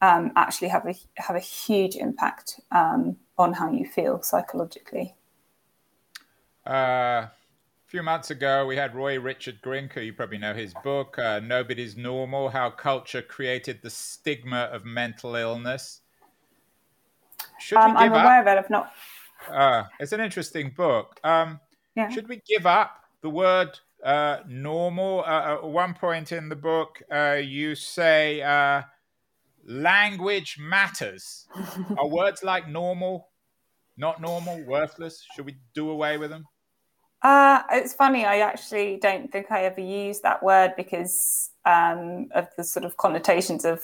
Um, 0.01 0.31
actually 0.35 0.69
have 0.69 0.87
a 0.87 0.95
have 1.15 1.35
a 1.35 1.41
huge 1.41 1.95
impact 1.95 2.61
um, 2.71 3.17
on 3.37 3.53
how 3.53 3.69
you 3.71 3.85
feel 3.85 4.21
psychologically. 4.21 5.15
Uh, 6.65 6.71
a 6.71 7.31
few 7.87 8.03
months 8.03 8.29
ago, 8.29 8.65
we 8.65 8.77
had 8.77 8.95
Roy 8.95 9.19
Richard 9.19 9.61
Grinker. 9.61 10.05
You 10.05 10.13
probably 10.13 10.37
know 10.37 10.53
his 10.53 10.73
book, 10.83 11.17
uh, 11.19 11.39
Nobody's 11.39 11.97
Normal 11.97 12.49
How 12.49 12.69
Culture 12.69 13.21
Created 13.21 13.81
the 13.81 13.89
Stigma 13.89 14.69
of 14.71 14.85
Mental 14.85 15.35
Illness. 15.35 16.01
Should 17.59 17.79
um, 17.79 17.97
I'm 17.97 18.11
aware 18.11 18.39
up? 18.39 18.47
of 18.47 18.47
it. 18.47 18.57
I've 18.59 18.69
not. 18.69 18.93
Uh, 19.49 19.83
it's 19.99 20.11
an 20.11 20.19
interesting 20.21 20.69
book. 20.69 21.19
Um, 21.23 21.59
yeah. 21.95 22.09
Should 22.09 22.27
we 22.27 22.41
give 22.47 22.65
up 22.65 23.03
the 23.21 23.29
word 23.29 23.79
uh, 24.03 24.39
normal? 24.47 25.23
Uh, 25.25 25.55
at 25.55 25.63
one 25.63 25.93
point 25.93 26.31
in 26.31 26.49
the 26.49 26.55
book, 26.55 27.01
uh, 27.11 27.39
you 27.43 27.75
say 27.75 28.41
uh, 28.41 28.83
language 29.65 30.57
matters. 30.59 31.47
Are 31.97 32.07
words 32.07 32.43
like 32.43 32.67
normal 32.67 33.29
not 33.99 34.21
normal, 34.21 34.63
worthless? 34.65 35.23
Should 35.35 35.45
we 35.45 35.57
do 35.75 35.91
away 35.91 36.17
with 36.17 36.31
them? 36.31 36.45
Uh, 37.21 37.61
it's 37.71 37.93
funny. 37.93 38.25
I 38.25 38.37
actually 38.39 38.97
don't 38.97 39.29
think 39.29 39.51
I 39.51 39.65
ever 39.65 39.81
use 39.81 40.21
that 40.21 40.41
word 40.41 40.73
because 40.77 41.51
um, 41.65 42.29
of 42.33 42.47
the 42.57 42.63
sort 42.63 42.85
of 42.85 42.95
connotations 42.95 43.65
of 43.65 43.83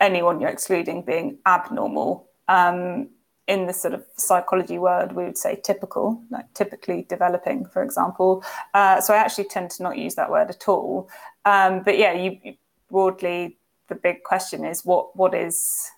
anyone 0.00 0.40
you're 0.40 0.50
excluding 0.50 1.02
being 1.02 1.38
abnormal. 1.46 2.30
Um, 2.48 3.10
in 3.46 3.66
the 3.66 3.72
sort 3.72 3.94
of 3.94 4.04
psychology 4.16 4.78
word, 4.78 5.12
we 5.12 5.24
would 5.24 5.38
say 5.38 5.60
typical, 5.62 6.20
like 6.30 6.52
typically 6.54 7.06
developing, 7.08 7.66
for 7.66 7.82
example. 7.82 8.42
Uh, 8.74 9.00
so 9.00 9.14
I 9.14 9.18
actually 9.18 9.44
tend 9.44 9.70
to 9.72 9.82
not 9.84 9.98
use 9.98 10.16
that 10.16 10.30
word 10.30 10.48
at 10.48 10.66
all. 10.66 11.08
Um, 11.44 11.82
but 11.84 11.96
yeah, 11.96 12.12
you 12.12 12.56
broadly, 12.90 13.58
the 13.88 13.94
big 13.94 14.22
question 14.22 14.64
is 14.64 14.84
what 14.84 15.14
what 15.16 15.34
is 15.34 15.90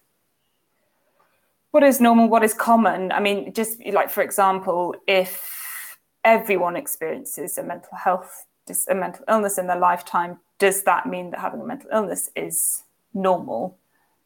what 1.70 1.82
is 1.82 2.00
normal, 2.00 2.28
what 2.28 2.42
is 2.42 2.54
common? 2.54 3.12
I 3.12 3.20
mean, 3.20 3.52
just 3.52 3.84
like 3.92 4.10
for 4.10 4.22
example, 4.22 4.94
if 5.06 5.98
everyone 6.24 6.76
experiences 6.76 7.58
a 7.58 7.62
mental 7.62 7.96
health, 7.96 8.46
a 8.88 8.94
mental 8.94 9.24
illness 9.28 9.58
in 9.58 9.66
their 9.66 9.78
lifetime. 9.78 10.38
Does 10.58 10.82
that 10.82 11.06
mean 11.06 11.30
that 11.30 11.40
having 11.40 11.60
a 11.60 11.64
mental 11.64 11.90
illness 11.92 12.30
is 12.36 12.82
normal? 13.14 13.76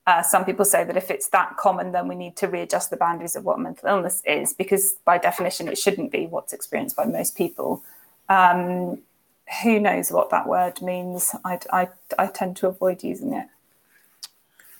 Uh, 0.06 0.22
some 0.22 0.44
people 0.44 0.64
say 0.64 0.82
that 0.82 0.96
if 0.96 1.10
it's 1.10 1.28
that 1.28 1.56
common, 1.56 1.92
then 1.92 2.08
we 2.08 2.16
need 2.16 2.36
to 2.36 2.48
readjust 2.48 2.90
the 2.90 2.96
boundaries 2.96 3.36
of 3.36 3.44
what 3.44 3.60
mental 3.60 3.88
illness 3.88 4.20
is, 4.26 4.52
because 4.52 4.94
by 5.04 5.16
definition, 5.16 5.68
it 5.68 5.78
shouldn't 5.78 6.10
be 6.10 6.26
what's 6.26 6.52
experienced 6.52 6.96
by 6.96 7.04
most 7.04 7.36
people. 7.36 7.84
Um, 8.28 8.98
who 9.62 9.80
knows 9.80 10.10
what 10.10 10.30
that 10.30 10.46
word 10.46 10.80
means? 10.82 11.34
I, 11.44 11.58
I, 11.72 11.88
I 12.18 12.26
tend 12.26 12.56
to 12.58 12.68
avoid 12.68 13.02
using 13.02 13.32
it. 13.34 13.46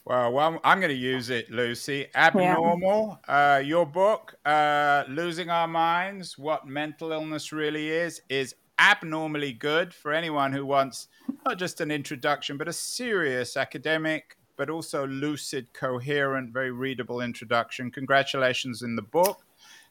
Well, 0.05 0.33
well 0.33 0.61
I'm 0.65 0.81
going 0.81 0.91
to 0.91 0.95
use 0.95 1.31
it, 1.31 1.51
Lucy. 1.51 2.07
Abnormal, 2.15 3.21
yeah. 3.29 3.57
uh, 3.57 3.59
your 3.59 3.87
book, 3.87 4.35
uh, 4.45 5.05
Losing 5.09 5.51
Our 5.51 5.69
Minds 5.69 6.39
What 6.39 6.67
Mental 6.67 7.13
Illness 7.13 7.53
Really 7.53 7.91
Is, 7.91 8.23
is 8.29 8.55
abnormally 8.79 9.53
good 9.53 9.95
for 9.95 10.13
anyone 10.13 10.53
who 10.53 10.67
wants 10.67 11.09
not 11.47 11.59
just 11.59 11.81
an 11.81 11.91
introduction, 11.91 12.57
but 12.57 12.69
a 12.69 12.73
serious 12.73 13.57
academic, 13.57 14.37
but 14.57 14.71
also 14.71 15.07
lucid, 15.07 15.73
coherent, 15.73 16.53
very 16.53 16.71
readable 16.71 17.21
introduction. 17.21 17.91
Congratulations 17.91 18.83
in 18.83 18.97
the 18.97 19.03
book. 19.03 19.45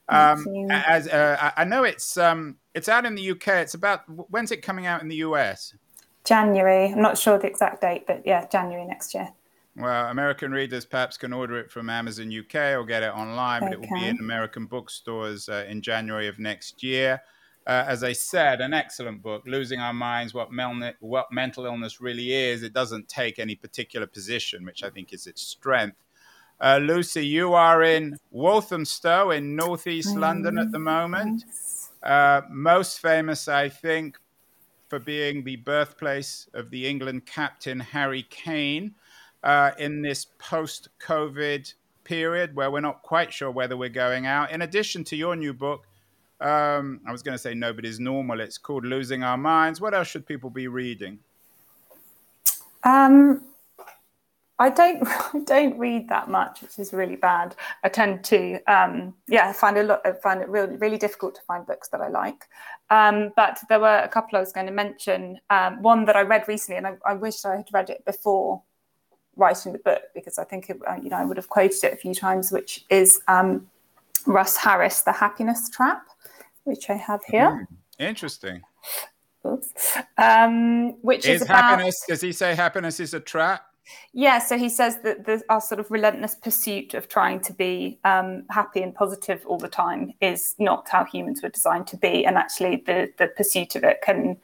Um, 0.10 0.46
as 0.70 1.08
uh, 1.08 1.52
I 1.56 1.64
know 1.64 1.84
it's 1.84 2.18
um, 2.18 2.58
it's 2.74 2.90
out 2.90 3.06
in 3.06 3.16
the 3.16 3.32
UK. 3.32 3.48
It's 3.48 3.74
about 3.74 4.02
when's 4.30 4.52
it 4.52 4.62
coming 4.62 4.86
out 4.86 5.02
in 5.02 5.08
the 5.08 5.18
US? 5.18 5.74
January. 6.24 6.92
I'm 6.92 7.02
not 7.02 7.18
sure 7.18 7.38
the 7.38 7.48
exact 7.48 7.82
date, 7.82 8.06
but 8.08 8.24
yeah, 8.26 8.46
January 8.48 8.86
next 8.86 9.14
year. 9.14 9.30
Well, 9.76 10.08
American 10.08 10.52
readers 10.52 10.86
perhaps 10.86 11.18
can 11.18 11.32
order 11.32 11.58
it 11.58 11.72
from 11.72 11.90
Amazon 11.90 12.32
UK 12.38 12.78
or 12.78 12.84
get 12.84 13.04
it 13.04 13.14
online, 13.14 13.62
but 13.62 13.72
it 13.72 13.80
will 13.80 14.00
be 14.00 14.06
in 14.06 14.18
American 14.20 14.66
bookstores 14.66 15.48
uh, 15.48 15.66
in 15.68 15.82
January 15.82 16.28
of 16.28 16.40
next 16.40 16.84
year. 16.84 17.22
Uh, 17.66 17.86
as 17.88 18.04
I 18.04 18.12
said, 18.12 18.60
an 18.60 18.74
excellent 18.74 19.22
book, 19.22 19.44
Losing 19.46 19.80
Our 19.80 19.94
Minds 19.94 20.34
What, 20.34 20.52
Mel- 20.52 20.94
what 21.00 21.32
Mental 21.32 21.66
Illness 21.66 22.02
Really 22.02 22.34
Is. 22.34 22.64
It 22.64 22.74
doesn't 22.74 23.08
take 23.08 23.40
any 23.40 23.56
particular 23.56 24.08
position, 24.08 24.66
which 24.66 24.84
I 24.84 24.90
think 24.90 25.14
is 25.14 25.28
its 25.28 25.42
strength. 25.42 25.98
Uh, 26.60 26.80
Lucy, 26.82 27.26
you 27.26 27.54
are 27.54 27.82
in 27.82 28.18
Walthamstow 28.30 29.32
in 29.32 29.56
northeast 29.56 30.16
London 30.16 30.58
at 30.58 30.72
the 30.72 30.80
moment. 30.80 31.44
Uh, 32.04 32.42
most 32.50 33.00
famous, 33.00 33.48
I 33.48 33.70
think, 33.70 34.18
for 34.90 35.00
being 35.00 35.44
the 35.44 35.56
birthplace 35.58 36.50
of 36.54 36.70
the 36.70 36.88
England 36.88 37.26
captain 37.26 37.80
Harry 37.80 38.24
Kane 38.30 38.94
uh, 39.44 39.72
in 39.78 40.02
this 40.02 40.28
post 40.38 40.90
COVID 41.00 41.74
period 42.04 42.56
where 42.56 42.72
we're 42.72 42.82
not 42.82 43.02
quite 43.04 43.32
sure 43.32 43.52
whether 43.52 43.78
we're 43.78 43.90
going 43.90 44.26
out. 44.26 44.52
In 44.52 44.64
addition 44.64 45.04
to 45.06 45.16
your 45.16 45.36
new 45.36 45.54
book, 45.54 45.88
um, 46.42 47.00
I 47.08 47.12
was 47.12 47.22
going 47.22 47.36
to 47.36 47.42
say 47.42 47.54
Nobody's 47.54 48.00
Normal. 48.00 48.42
It's 48.42 48.58
called 48.58 48.84
Losing 48.84 49.24
Our 49.24 49.38
Minds. 49.38 49.80
What 49.80 49.94
else 49.94 50.08
should 50.08 50.26
people 50.26 50.50
be 50.50 50.68
reading? 50.68 51.20
Um, 52.84 53.44
I 54.62 54.70
don't 54.70 55.06
I 55.08 55.40
don't 55.44 55.78
read 55.80 56.08
that 56.10 56.30
much, 56.30 56.62
which 56.62 56.78
is 56.78 56.94
really 56.94 57.16
bad. 57.16 57.56
I 57.84 57.90
tend 57.90 58.24
to 58.26 58.62
um, 58.72 59.16
yeah, 59.28 59.50
I 59.50 59.54
find 59.54 59.76
a 59.78 59.84
lot 59.84 60.02
I 60.06 60.12
find 60.12 60.40
it 60.42 60.50
really 60.50 60.78
really 60.78 61.00
difficult 61.00 61.34
to 61.36 61.42
find 61.42 61.66
books 61.66 61.90
that 61.90 62.00
I 62.00 62.10
like. 62.10 62.46
Um, 62.92 63.34
but 63.36 63.60
there 63.70 63.80
were 63.80 64.00
a 64.00 64.08
couple 64.08 64.38
I 64.38 64.40
was 64.40 64.52
going 64.52 64.68
to 64.68 64.72
mention. 64.72 65.40
Um, 65.50 65.82
one 65.82 66.06
that 66.06 66.16
I 66.16 66.22
read 66.22 66.48
recently, 66.48 66.78
and 66.78 66.88
I, 66.88 66.96
I 67.06 67.14
wish 67.14 67.44
I 67.44 67.56
had 67.56 67.70
read 67.74 67.90
it 67.90 68.06
before 68.06 68.62
writing 69.36 69.74
the 69.74 69.80
book 69.80 70.04
because 70.14 70.38
I 70.38 70.44
think 70.44 70.70
it, 70.70 70.80
uh, 70.88 70.98
you 71.02 71.10
know 71.10 71.18
I 71.18 71.26
would 71.26 71.38
have 71.38 71.50
quoted 71.50 71.84
it 71.84 71.94
a 71.94 71.98
few 71.98 72.14
times, 72.14 72.52
which 72.52 72.86
is 72.92 73.20
um, 73.28 73.68
Russ 74.28 74.58
Harris, 74.58 75.02
The 75.02 75.12
Happiness 75.12 75.70
Trap. 75.70 76.04
which 76.66 76.92
I 76.92 76.98
have 76.98 77.24
here. 77.26 77.68
Mm, 78.00 78.08
interesting. 78.08 78.62
Oops. 79.44 79.98
Um, 80.20 80.92
which 81.02 81.26
is, 81.26 81.42
is 81.42 81.48
about, 81.48 81.64
happiness. 81.64 81.96
Does 82.08 82.22
he 82.22 82.32
say 82.32 82.54
happiness 82.54 83.00
is 83.00 83.16
a 83.16 83.20
trap? 83.20 83.66
Yeah, 84.14 84.40
so 84.40 84.58
he 84.58 84.70
says 84.70 85.02
that 85.04 85.26
the, 85.26 85.42
our 85.50 85.62
sort 85.62 85.80
of 85.80 85.90
relentless 85.90 86.36
pursuit 86.36 86.94
of 86.94 87.08
trying 87.08 87.40
to 87.42 87.54
be 87.54 88.00
um, 88.04 88.44
happy 88.50 88.82
and 88.82 88.94
positive 88.94 89.46
all 89.46 89.58
the 89.58 89.68
time 89.68 90.14
is 90.22 90.56
not 90.60 90.88
how 90.90 91.06
humans 91.06 91.42
were 91.42 91.50
designed 91.50 91.88
to 91.88 91.98
be, 91.98 92.26
and 92.26 92.38
actually 92.38 92.84
the 92.86 93.12
the 93.18 93.28
pursuit 93.28 93.76
of 93.76 93.84
it 93.84 94.02
can 94.02 94.38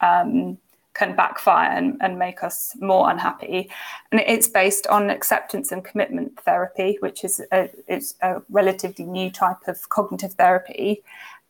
um, 0.00 0.58
can 0.94 1.16
backfire 1.16 1.70
and, 1.70 1.96
and 2.00 2.18
make 2.18 2.42
us 2.42 2.76
more 2.80 3.10
unhappy. 3.10 3.68
And 4.12 4.20
it's 4.20 4.46
based 4.46 4.86
on 4.86 5.10
acceptance 5.10 5.72
and 5.72 5.84
commitment 5.84 6.40
therapy, 6.40 6.96
which 7.00 7.24
is 7.24 7.42
a, 7.52 7.68
is 7.88 8.14
a 8.22 8.42
relatively 8.48 9.04
new 9.04 9.30
type 9.30 9.66
of 9.66 9.88
cognitive 9.88 10.34
therapy. 10.34 11.02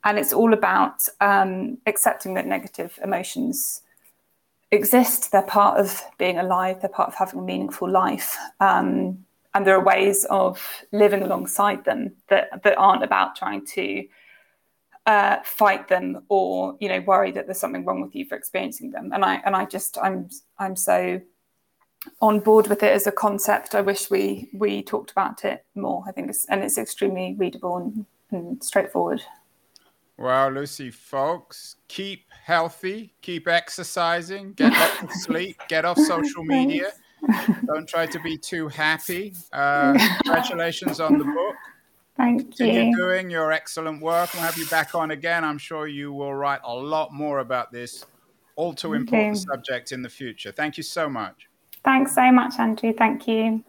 And 0.04 0.18
it's 0.18 0.32
all 0.32 0.52
about 0.52 1.06
um, 1.20 1.78
accepting 1.86 2.34
that 2.34 2.46
negative 2.46 2.98
emotions 3.02 3.82
exist. 4.70 5.32
They're 5.32 5.42
part 5.42 5.78
of 5.78 6.02
being 6.18 6.38
alive, 6.38 6.80
they're 6.80 6.90
part 6.90 7.08
of 7.08 7.14
having 7.14 7.40
a 7.40 7.42
meaningful 7.42 7.90
life. 7.90 8.36
Um, 8.60 9.24
and 9.54 9.64
there 9.66 9.76
are 9.76 9.84
ways 9.84 10.24
of 10.30 10.60
living 10.90 11.22
alongside 11.22 11.84
them 11.84 12.12
that, 12.28 12.62
that 12.64 12.76
aren't 12.76 13.04
about 13.04 13.36
trying 13.36 13.64
to 13.66 14.04
uh, 15.06 15.36
fight 15.44 15.88
them 15.88 16.24
or 16.28 16.76
you 16.80 16.88
know 16.88 17.00
worry 17.00 17.30
that 17.30 17.46
there's 17.46 17.60
something 17.60 17.84
wrong 17.84 18.00
with 18.00 18.14
you 18.14 18.24
for 18.24 18.36
experiencing 18.36 18.90
them 18.90 19.10
and 19.12 19.22
i 19.22 19.34
and 19.44 19.54
i 19.54 19.64
just 19.64 19.98
i'm 19.98 20.30
i'm 20.58 20.74
so 20.74 21.20
on 22.22 22.40
board 22.40 22.68
with 22.68 22.82
it 22.82 22.90
as 22.90 23.06
a 23.06 23.12
concept 23.12 23.74
i 23.74 23.82
wish 23.82 24.10
we 24.10 24.48
we 24.54 24.82
talked 24.82 25.10
about 25.10 25.44
it 25.44 25.64
more 25.74 26.02
i 26.08 26.12
think 26.12 26.30
it's 26.30 26.46
and 26.46 26.62
it's 26.62 26.78
extremely 26.78 27.34
readable 27.38 27.76
and, 27.76 28.06
and 28.30 28.64
straightforward 28.64 29.22
well 30.16 30.50
lucy 30.50 30.90
Foulkes 30.90 31.76
keep 31.86 32.24
healthy 32.44 33.14
keep 33.22 33.48
exercising 33.48 34.52
get 34.52 34.72
lots 34.72 35.02
of 35.02 35.12
sleep 35.22 35.56
get 35.68 35.84
off 35.84 35.98
social 35.98 36.44
media 36.44 36.90
don't 37.66 37.88
try 37.88 38.04
to 38.04 38.20
be 38.20 38.36
too 38.36 38.68
happy 38.68 39.32
uh, 39.52 39.94
congratulations 40.24 41.00
on 41.00 41.18
the 41.18 41.24
book 41.24 41.56
Thank 42.16 42.60
you. 42.60 42.94
doing 42.96 43.28
your 43.28 43.50
excellent 43.50 44.00
work. 44.00 44.32
We'll 44.34 44.44
have 44.44 44.56
you 44.56 44.66
back 44.66 44.94
on 44.94 45.10
again. 45.10 45.42
I'm 45.42 45.58
sure 45.58 45.88
you 45.88 46.12
will 46.12 46.32
write 46.32 46.60
a 46.62 46.72
lot 46.72 47.12
more 47.12 47.40
about 47.40 47.72
this 47.72 48.04
all 48.56 48.72
too 48.72 48.92
important 48.92 49.38
subject 49.38 49.92
in 49.92 50.02
the 50.02 50.08
future. 50.08 50.52
Thank 50.52 50.76
you 50.76 50.82
so 50.82 51.08
much. 51.08 51.48
Thanks 51.82 52.14
so 52.14 52.30
much, 52.30 52.54
Andrew. 52.58 52.92
Thank 52.92 53.26
you. 53.26 53.64